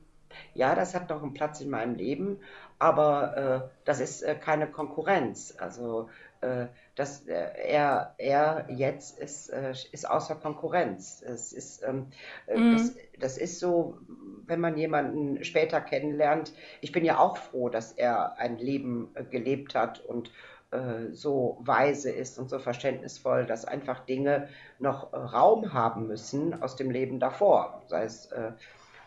ja, 0.54 0.74
das 0.74 0.94
hat 0.94 1.08
noch 1.08 1.22
einen 1.22 1.32
Platz 1.32 1.60
in 1.60 1.70
meinem 1.70 1.94
Leben, 1.94 2.40
aber 2.80 3.36
äh, 3.36 3.68
das 3.84 4.00
ist 4.00 4.22
äh, 4.22 4.34
keine 4.34 4.66
Konkurrenz. 4.66 5.54
Also 5.56 6.08
äh, 6.40 6.66
das, 6.96 7.26
äh, 7.28 7.32
er, 7.32 8.14
er 8.18 8.66
jetzt 8.68 9.20
ist, 9.20 9.50
äh, 9.50 9.72
ist 9.92 10.10
außer 10.10 10.34
Konkurrenz. 10.34 11.22
Es 11.24 11.52
ist, 11.52 11.82
ähm, 11.84 12.08
mhm. 12.52 12.72
das, 12.72 12.96
das 13.20 13.38
ist 13.38 13.60
so, 13.60 13.98
wenn 14.46 14.58
man 14.58 14.76
jemanden 14.76 15.44
später 15.44 15.80
kennenlernt. 15.80 16.52
Ich 16.80 16.90
bin 16.90 17.04
ja 17.04 17.18
auch 17.18 17.36
froh, 17.36 17.68
dass 17.68 17.92
er 17.92 18.36
ein 18.38 18.58
Leben 18.58 19.10
äh, 19.14 19.22
gelebt 19.22 19.76
hat 19.76 20.00
und 20.00 20.32
äh, 20.72 21.12
so 21.12 21.58
weise 21.60 22.10
ist 22.10 22.38
und 22.38 22.48
so 22.48 22.58
verständnisvoll, 22.58 23.46
dass 23.46 23.64
einfach 23.64 24.00
Dinge 24.06 24.48
noch 24.78 25.12
äh, 25.12 25.16
Raum 25.16 25.72
haben 25.72 26.06
müssen 26.06 26.62
aus 26.62 26.76
dem 26.76 26.90
Leben 26.90 27.20
davor. 27.20 27.82
Sei 27.88 28.04
es 28.04 28.26
äh, 28.32 28.52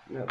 ne, 0.08 0.28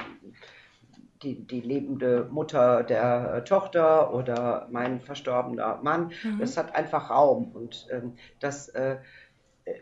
die, 1.23 1.47
die 1.47 1.61
lebende 1.61 2.29
Mutter 2.31 2.85
der 2.85 3.35
äh, 3.35 3.45
Tochter 3.45 4.15
oder 4.15 4.69
mein 4.71 5.01
verstorbener 5.01 5.81
Mann. 5.83 6.13
Mhm. 6.23 6.39
Das 6.39 6.57
hat 6.57 6.75
einfach 6.75 7.11
Raum 7.11 7.51
und 7.53 7.89
ähm, 7.91 8.15
das 8.41 8.69
äh, 8.69 8.99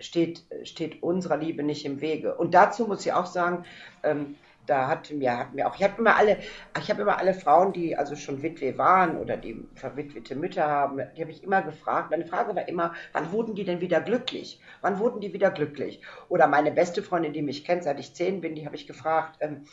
steht, 0.01 0.45
steht 0.65 1.03
unserer 1.03 1.37
Liebe 1.37 1.63
nicht 1.63 1.85
im 1.85 2.01
Wege. 2.01 2.35
Und 2.35 2.55
dazu 2.55 2.87
muss 2.87 3.05
ich 3.05 3.13
auch 3.13 3.27
sagen, 3.27 3.65
ähm, 4.03 4.37
da 4.67 4.89
hatten 4.89 5.21
wir, 5.21 5.37
hatten 5.37 5.57
wir 5.57 5.67
auch, 5.67 5.75
ich 5.75 5.83
habe 5.83 5.95
immer 5.99 6.17
alle, 6.17 6.39
ich 6.81 6.91
habe 6.91 7.03
immer 7.03 7.19
alle 7.19 7.35
Frauen, 7.35 7.73
die 7.73 7.97
also 7.97 8.15
schon 8.15 8.43
Witwe 8.43 8.79
waren 8.79 9.17
oder 9.17 9.37
die 9.37 9.67
verwitwete 9.75 10.37
Mütter 10.37 10.67
haben, 10.67 11.01
die 11.17 11.21
habe 11.21 11.31
ich 11.31 11.43
immer 11.43 11.63
gefragt. 11.63 12.11
Meine 12.11 12.27
Frage 12.27 12.55
war 12.55 12.69
immer, 12.69 12.95
wann 13.13 13.33
wurden 13.33 13.55
die 13.55 13.65
denn 13.65 13.81
wieder 13.81 14.01
glücklich? 14.01 14.61
Wann 14.81 14.99
wurden 14.99 15.21
die 15.21 15.33
wieder 15.33 15.51
glücklich? 15.51 16.01
Oder 16.29 16.47
meine 16.47 16.71
beste 16.71 17.03
Freundin, 17.03 17.33
die 17.33 17.43
mich 17.43 17.65
kennt, 17.65 17.85
seit 17.85 17.99
ich 17.99 18.15
zehn 18.15 18.41
bin, 18.41 18.55
die 18.55 18.65
habe 18.67 18.77
ich 18.77 18.87
gefragt, 18.87 19.37
ähm, 19.41 19.65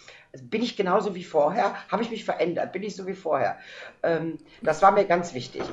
bin 0.41 0.62
ich 0.62 0.75
genauso 0.75 1.15
wie 1.15 1.23
vorher? 1.23 1.75
Habe 1.91 2.04
ich 2.04 2.12
mich 2.12 2.25
verändert? 2.25 2.71
Bin 2.71 2.84
ich 2.84 2.95
so 2.95 3.06
wie 3.06 3.13
vorher? 3.13 3.58
Ähm, 4.04 4.38
das 4.62 4.82
war 4.82 4.91
mir 4.91 5.06
ganz 5.06 5.34
wichtig. 5.34 5.63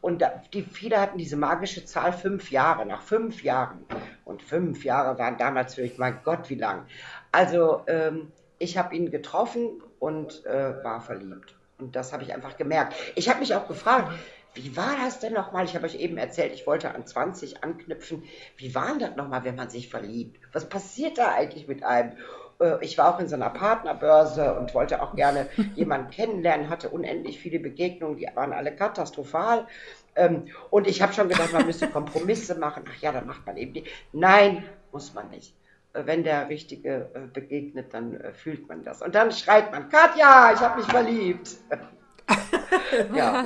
Und 0.00 0.20
da, 0.20 0.42
die, 0.52 0.62
viele 0.62 1.00
hatten 1.00 1.16
diese 1.16 1.36
magische 1.36 1.84
Zahl 1.84 2.12
fünf 2.12 2.50
Jahre, 2.50 2.84
nach 2.84 3.02
fünf 3.02 3.42
Jahren. 3.44 3.86
Und 4.24 4.42
fünf 4.42 4.84
Jahre 4.84 5.16
waren 5.18 5.36
damals 5.36 5.76
für 5.76 5.82
mich, 5.82 5.96
mein 5.96 6.18
Gott, 6.24 6.50
wie 6.50 6.56
lang. 6.56 6.86
Also 7.30 7.84
ähm, 7.86 8.32
ich 8.62 8.78
habe 8.78 8.94
ihn 8.94 9.10
getroffen 9.10 9.82
und 9.98 10.46
äh, 10.46 10.82
war 10.84 11.00
verliebt. 11.00 11.54
Und 11.78 11.96
das 11.96 12.12
habe 12.12 12.22
ich 12.22 12.32
einfach 12.32 12.56
gemerkt. 12.56 12.94
Ich 13.16 13.28
habe 13.28 13.40
mich 13.40 13.54
auch 13.54 13.66
gefragt, 13.66 14.12
wie 14.54 14.76
war 14.76 14.94
das 15.04 15.18
denn 15.18 15.32
nochmal? 15.32 15.64
Ich 15.64 15.74
habe 15.74 15.86
euch 15.86 15.96
eben 15.96 16.16
erzählt, 16.16 16.52
ich 16.52 16.66
wollte 16.66 16.94
an 16.94 17.06
20 17.06 17.64
anknüpfen. 17.64 18.22
Wie 18.56 18.74
war 18.74 18.96
das 18.98 19.16
nochmal, 19.16 19.44
wenn 19.44 19.56
man 19.56 19.68
sich 19.68 19.88
verliebt? 19.88 20.38
Was 20.52 20.68
passiert 20.68 21.18
da 21.18 21.32
eigentlich 21.32 21.66
mit 21.66 21.82
einem? 21.82 22.12
Äh, 22.60 22.84
ich 22.84 22.98
war 22.98 23.12
auch 23.12 23.18
in 23.18 23.28
so 23.28 23.34
einer 23.34 23.50
Partnerbörse 23.50 24.54
und 24.54 24.74
wollte 24.74 25.02
auch 25.02 25.16
gerne 25.16 25.48
jemanden 25.74 26.10
kennenlernen, 26.10 26.68
hatte 26.68 26.90
unendlich 26.90 27.40
viele 27.40 27.58
Begegnungen, 27.58 28.16
die 28.16 28.28
waren 28.34 28.52
alle 28.52 28.76
katastrophal. 28.76 29.66
Ähm, 30.14 30.48
und 30.70 30.86
ich 30.86 31.02
habe 31.02 31.14
schon 31.14 31.28
gedacht, 31.28 31.52
man 31.52 31.66
müsste 31.66 31.88
Kompromisse 31.90 32.54
machen. 32.54 32.84
Ach 32.88 33.02
ja, 33.02 33.10
dann 33.10 33.26
macht 33.26 33.44
man 33.46 33.56
eben 33.56 33.72
die. 33.72 33.84
Nein, 34.12 34.64
muss 34.92 35.14
man 35.14 35.30
nicht. 35.30 35.52
Äh, 35.92 36.06
wenn 36.06 36.24
der 36.24 36.48
Richtige 36.48 37.10
äh, 37.14 37.20
begegnet, 37.32 37.94
dann 37.94 38.18
fühlt 38.34 38.68
man 38.68 38.82
das. 38.82 39.02
Und 39.02 39.14
dann 39.14 39.32
schreit 39.32 39.72
man, 39.72 39.88
Katja, 39.88 40.52
ich 40.52 40.60
habe 40.60 40.80
mich 40.80 40.86
verliebt. 40.86 41.56
ja. 43.14 43.44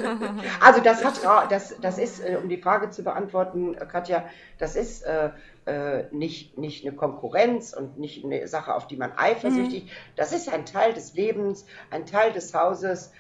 Also 0.61 0.81
das 0.81 1.05
hat 1.05 1.51
das, 1.51 1.75
das 1.81 1.99
ist, 1.99 2.23
um 2.43 2.49
die 2.49 2.59
Frage 2.59 2.91
zu 2.91 3.03
beantworten, 3.03 3.77
Katja, 3.89 4.29
das 4.59 4.77
ist 4.77 5.03
äh, 5.03 5.31
äh, 5.67 6.05
nicht, 6.13 6.57
nicht 6.59 6.87
eine 6.87 6.95
Konkurrenz 6.95 7.73
und 7.73 7.99
nicht 7.99 8.25
eine 8.25 8.47
Sache, 8.47 8.75
auf 8.75 8.87
die 8.87 8.97
man 8.97 9.13
eifersüchtig. 9.17 9.85
Mhm. 9.85 9.89
Das 10.15 10.33
ist 10.33 10.53
ein 10.53 10.65
Teil 10.65 10.95
des 10.95 11.15
Lebens, 11.15 11.67
ein 11.91 12.07
Teil 12.07 12.33
des 12.33 12.55
Hauses, 12.55 13.13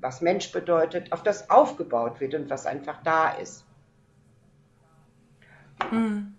was 0.00 0.20
Mensch 0.20 0.50
bedeutet, 0.52 1.12
auf 1.12 1.22
das 1.22 1.50
aufgebaut 1.50 2.20
wird 2.20 2.34
und 2.34 2.50
was 2.50 2.66
einfach 2.66 3.02
da 3.02 3.30
ist. 3.32 3.64
Mhm. 5.90 6.34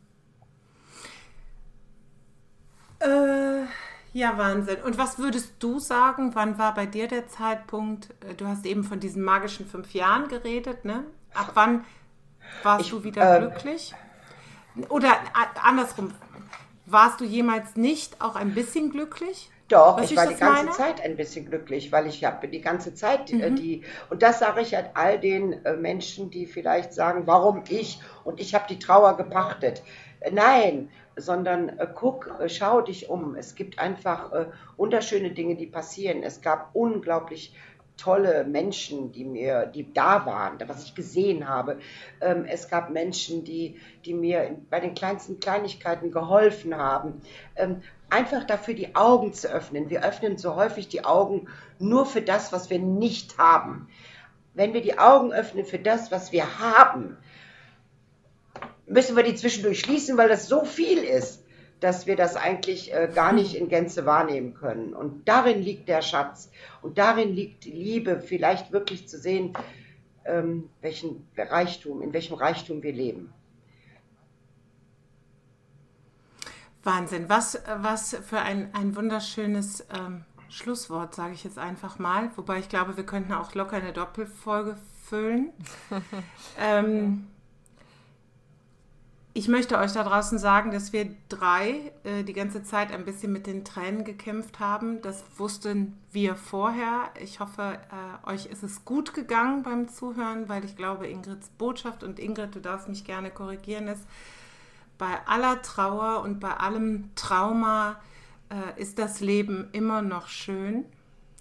Äh, 3.00 3.66
ja, 4.16 4.38
Wahnsinn. 4.38 4.78
Und 4.82 4.98
was 4.98 5.20
würdest 5.20 5.56
du 5.60 5.78
sagen, 5.78 6.36
wann 6.36 6.58
war 6.58 6.74
bei 6.74 6.86
dir 6.86 7.10
der 7.10 7.28
Zeitpunkt, 7.28 8.12
äh, 8.24 8.34
du 8.34 8.48
hast 8.48 8.66
eben 8.66 8.86
von 8.86 9.02
diesen 9.02 9.22
magischen 9.22 9.66
fünf 9.66 9.94
Jahren 9.94 10.30
geredet, 10.30 10.86
ne? 10.86 11.04
Ab 11.34 11.52
wann 11.56 11.84
warst 12.64 12.86
ich, 12.86 12.92
du 12.92 13.04
wieder 13.04 13.36
äh, 13.36 13.40
glücklich? 13.40 13.94
Oder 14.88 15.18
andersrum, 15.62 16.14
warst 16.86 17.20
du 17.20 17.26
jemals 17.26 17.76
nicht 17.76 18.22
auch 18.22 18.38
ein 18.38 18.54
bisschen 18.54 18.90
glücklich? 18.90 19.50
Doch, 19.68 20.00
ich, 20.02 20.12
ich 20.12 20.18
war 20.18 20.28
die 20.28 20.36
ganze 20.36 20.64
meine? 20.64 20.72
Zeit 20.72 21.02
ein 21.02 21.18
bisschen 21.18 21.46
glücklich, 21.46 21.92
weil 21.92 22.08
ich 22.08 22.24
habe 22.24 22.48
die 22.48 22.62
ganze 22.62 22.94
Zeit 22.94 23.34
äh, 23.34 23.50
mhm. 23.50 23.56
die, 23.58 23.84
und 24.10 24.22
das 24.22 24.40
sage 24.40 24.62
ich 24.62 24.76
halt 24.76 24.92
all 24.94 25.20
den 25.20 25.66
äh, 25.66 25.76
Menschen, 25.76 26.30
die 26.30 26.46
vielleicht 26.46 26.94
sagen, 26.94 27.24
warum 27.26 27.64
ich 27.68 28.00
und 28.24 28.40
ich 28.40 28.56
habe 28.56 28.66
die 28.70 28.80
Trauer 28.80 29.18
gepachtet. 29.18 29.82
Nein, 30.32 30.90
sondern 31.16 31.70
äh, 31.70 31.88
guck, 31.94 32.34
äh, 32.40 32.50
schau 32.50 32.82
dich 32.82 33.10
um. 33.10 33.36
Es 33.36 33.56
gibt 33.56 33.80
einfach 33.80 34.32
äh, 34.34 34.46
wunderschöne 34.78 35.32
Dinge, 35.32 35.56
die 35.56 35.68
passieren. 35.68 36.24
Es 36.24 36.42
gab 36.42 36.70
unglaublich 36.74 37.56
tolle 37.98 38.44
Menschen, 38.44 39.12
die 39.12 39.24
mir, 39.24 39.66
die 39.68 39.94
da 39.94 40.26
waren, 40.26 40.58
was 40.68 40.84
ich 40.84 40.96
gesehen 40.96 41.48
habe. 41.48 41.80
Ähm, 42.22 42.46
es 42.46 42.70
gab 42.70 42.90
Menschen, 42.90 43.44
die, 43.44 43.80
die 44.04 44.14
mir 44.14 44.58
bei 44.70 44.80
den 44.80 44.96
kleinsten 44.96 45.40
Kleinigkeiten 45.40 46.12
geholfen 46.12 46.76
haben. 46.76 47.22
Ähm, 47.56 47.82
einfach 48.10 48.44
dafür 48.44 48.74
die 48.74 48.96
Augen 48.96 49.34
zu 49.34 49.50
öffnen. 49.50 49.90
Wir 49.90 50.04
öffnen 50.04 50.38
so 50.38 50.56
häufig 50.56 50.90
die 50.90 51.06
Augen 51.06 51.48
nur 51.80 52.06
für 52.06 52.22
das, 52.22 52.52
was 52.52 52.70
wir 52.70 52.80
nicht 52.80 53.38
haben. 53.38 53.88
Wenn 54.54 54.74
wir 54.74 54.82
die 54.82 54.98
Augen 54.98 55.34
öffnen 55.34 55.66
für 55.66 55.80
das, 55.80 56.12
was 56.12 56.32
wir 56.32 56.60
haben, 56.60 57.18
müssen 58.88 59.16
wir 59.16 59.24
die 59.24 59.36
zwischendurch 59.36 59.80
schließen, 59.80 60.18
weil 60.18 60.30
das 60.30 60.48
so 60.48 60.66
viel 60.66 61.00
ist 61.00 61.46
dass 61.80 62.08
wir 62.08 62.16
das 62.16 62.36
eigentlich 62.36 62.94
äh, 62.94 63.10
gar 63.14 63.34
nicht 63.34 63.56
in 63.56 63.70
Gänze 63.70 64.06
wahrnehmen 64.06 64.54
können. 64.54 64.94
Und 64.94 65.28
darin 65.28 65.62
liegt 65.62 65.90
der 65.90 66.02
Schatz. 66.02 66.50
Und 66.82 66.98
darin 66.98 67.34
liegt 67.34 67.66
die 67.66 67.72
Liebe, 67.72 68.22
vielleicht 68.22 68.72
wirklich 68.72 69.08
zu 69.08 69.18
sehen, 69.20 69.54
ähm, 70.26 70.70
welchen 70.82 71.28
Reichtum, 71.38 72.02
in 72.02 72.14
welchem 72.14 72.36
Reichtum 72.36 72.82
wir 72.82 72.94
leben. 72.94 73.34
Wahnsinn, 76.84 77.30
was, 77.30 77.62
was 77.78 78.16
für 78.16 78.40
ein, 78.40 78.74
ein 78.74 78.96
wunderschönes 78.96 79.86
ähm, 79.96 80.24
Schlusswort, 80.50 81.16
sage 81.16 81.34
ich 81.34 81.44
jetzt 81.44 81.58
einfach 81.58 82.00
mal. 82.00 82.32
Wobei 82.36 82.60
ich 82.60 82.70
glaube, 82.70 82.96
wir 82.96 83.06
könnten 83.06 83.34
auch 83.34 83.54
locker 83.56 83.78
eine 83.78 83.92
Doppelfolge 83.92 84.78
füllen. 85.04 85.52
ähm, 86.60 87.28
ich 89.38 89.50
möchte 89.50 89.78
euch 89.78 89.92
da 89.92 90.02
draußen 90.02 90.40
sagen, 90.40 90.72
dass 90.72 90.94
wir 90.94 91.14
drei 91.28 91.92
äh, 92.06 92.24
die 92.24 92.32
ganze 92.32 92.64
Zeit 92.64 92.94
ein 92.94 93.04
bisschen 93.04 93.34
mit 93.34 93.48
den 93.48 93.66
Tränen 93.66 94.06
gekämpft 94.06 94.62
haben. 94.62 95.02
Das 95.02 95.26
wussten 95.36 95.98
wir 96.14 96.38
vorher. 96.38 97.10
Ich 97.22 97.42
hoffe, 97.42 97.78
äh, 97.92 98.30
euch 98.32 98.46
ist 98.46 98.64
es 98.64 98.86
gut 98.86 99.14
gegangen 99.14 99.62
beim 99.62 99.90
Zuhören, 99.90 100.48
weil 100.48 100.64
ich 100.64 100.78
glaube, 100.78 101.08
Ingrids 101.08 101.50
Botschaft 101.50 102.02
und 102.02 102.18
Ingrid, 102.18 102.56
du 102.56 102.62
darfst 102.62 102.88
mich 102.88 103.04
gerne 103.04 103.30
korrigieren, 103.30 103.90
ist, 103.90 104.08
bei 104.98 105.20
aller 105.28 105.62
Trauer 105.62 106.22
und 106.22 106.40
bei 106.40 106.54
allem 106.54 107.14
Trauma 107.16 107.98
äh, 108.50 108.82
ist 108.82 109.00
das 109.00 109.20
Leben 109.20 109.68
immer 109.74 110.02
noch 110.02 110.30
schön 110.30 110.86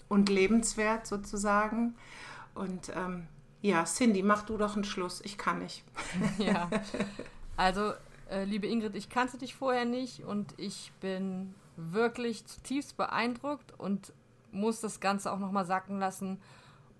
und 0.09 0.28
lebenswert 0.28 1.07
sozusagen. 1.07 1.94
Und 2.57 2.90
ähm, 2.96 3.28
ja, 3.62 3.85
Cindy, 3.85 4.24
mach 4.24 4.42
du 4.42 4.57
doch 4.57 4.74
einen 4.74 4.83
Schluss. 4.83 5.20
Ich 5.24 5.38
kann 5.38 5.61
nicht. 5.61 5.85
Ja. 6.38 6.68
Also, 7.57 7.93
äh, 8.31 8.45
liebe 8.45 8.67
Ingrid, 8.67 8.97
ich 8.97 9.09
kannte 9.09 9.38
dich 9.38 9.55
vorher 9.55 9.85
nicht 9.85 10.25
und 10.25 10.55
ich 10.57 10.93
bin 11.01 11.55
wirklich 11.77 12.47
zutiefst 12.47 12.97
beeindruckt 12.97 13.79
und 13.79 14.12
muss 14.51 14.81
das 14.81 15.01
Ganze 15.01 15.33
auch 15.33 15.38
nochmal 15.38 15.64
sacken 15.64 15.99
lassen 15.99 16.40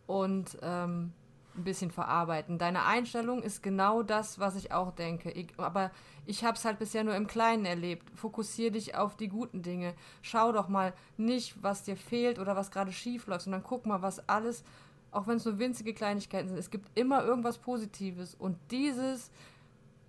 und 0.07 0.59
ähm, 0.63 1.13
ein 1.57 1.65
bisschen 1.65 1.91
verarbeiten. 1.91 2.59
Deine 2.59 2.85
Einstellung 2.85 3.43
ist 3.43 3.63
genau 3.63 4.03
das, 4.03 4.39
was 4.39 4.57
ich 4.57 4.73
auch 4.73 4.93
denke. 4.93 5.31
Ich, 5.31 5.49
aber 5.57 5.91
ich 6.27 6.45
habe 6.45 6.57
es 6.57 6.65
halt 6.65 6.79
bisher 6.79 7.05
nur 7.05 7.15
im 7.15 7.27
Kleinen 7.27 7.65
erlebt. 7.65 8.11
Fokussiere 8.17 8.73
dich 8.73 8.97
auf 8.97 9.17
die 9.17 9.29
guten 9.29 9.63
Dinge. 9.63 9.95
Schau 10.23 10.53
doch 10.53 10.69
mal 10.69 10.93
nicht, 11.17 11.63
was 11.63 11.85
dir 11.85 11.97
fehlt 11.97 12.39
oder 12.39 12.57
was 12.57 12.71
gerade 12.71 12.93
schief 12.93 13.27
läuft, 13.27 13.43
sondern 13.43 13.63
guck 13.63 13.87
mal, 13.87 14.03
was 14.03 14.29
alles, 14.29 14.65
auch 15.13 15.27
wenn 15.27 15.37
es 15.37 15.45
nur 15.45 15.59
winzige 15.59 15.95
Kleinigkeiten 15.95 16.49
sind, 16.49 16.59
es 16.59 16.71
gibt 16.71 16.97
immer 16.99 17.25
irgendwas 17.25 17.59
Positives. 17.59 18.35
Und 18.35 18.59
dieses 18.71 19.31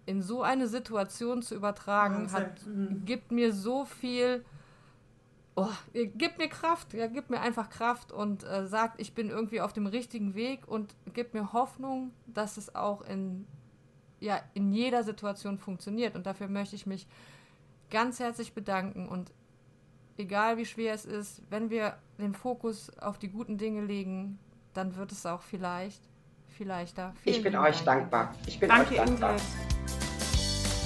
in 0.06 0.22
so 0.22 0.42
eine 0.44 0.68
Situation 0.68 1.42
zu 1.42 1.56
übertragen, 1.56 2.32
hat, 2.32 2.66
mhm. 2.66 3.04
gibt 3.06 3.32
mir 3.32 3.54
so 3.54 3.86
viel, 3.86 4.46
oh, 5.56 5.70
gibt 5.94 6.38
mir 6.38 6.48
Kraft, 6.48 6.94
ja, 6.94 7.08
gibt 7.08 7.30
mir 7.30 7.42
einfach 7.42 7.70
Kraft 7.70 8.12
und 8.12 8.44
äh, 8.44 8.68
sagt, 8.68 9.00
ich 9.02 9.14
bin 9.14 9.30
irgendwie 9.30 9.62
auf 9.62 9.74
dem 9.74 9.88
richtigen 9.88 10.36
Weg 10.36 10.68
und 10.68 10.96
gibt 11.14 11.34
mir 11.34 11.54
Hoffnung, 11.54 12.12
dass 12.28 12.58
es 12.58 12.76
auch 12.76 13.02
in, 13.02 13.48
ja, 14.20 14.40
in 14.54 14.72
jeder 14.72 15.04
Situation 15.04 15.58
funktioniert. 15.58 16.16
Und 16.16 16.26
dafür 16.26 16.48
möchte 16.48 16.76
ich 16.76 16.86
mich 16.86 17.08
ganz 17.90 18.20
herzlich 18.20 18.54
bedanken 18.54 19.08
und 19.08 19.32
egal 20.18 20.58
wie 20.58 20.66
schwer 20.66 20.94
es 20.94 21.06
ist, 21.06 21.42
wenn 21.50 21.70
wir 21.70 21.98
den 22.20 22.34
Fokus 22.34 22.98
auf 23.00 23.18
die 23.18 23.30
guten 23.30 23.58
Dinge 23.58 23.84
legen, 23.84 24.40
dann 24.74 24.96
wird 24.96 25.12
es 25.12 25.26
auch 25.26 25.42
vielleicht 25.42 26.02
viel 26.50 26.68
leichter. 26.68 27.14
Vielen 27.22 27.36
ich 27.36 27.44
bin 27.44 27.56
euch 27.56 27.84
Dank. 27.84 28.12
dankbar. 28.12 28.36
Ich 28.46 28.60
bin 28.60 28.70
Danke, 28.70 28.92
euch 28.92 28.98
dankbar. 28.98 29.32
Ingrid. 29.32 29.75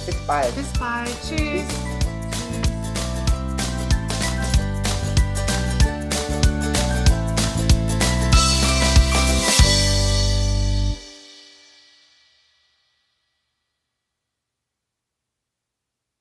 Bis 0.06 0.16
bald. 0.26 0.54
Bis 0.54 0.78
bald. 0.78 1.10
Tschüss. 1.26 1.38
Tschüss. 1.38 1.89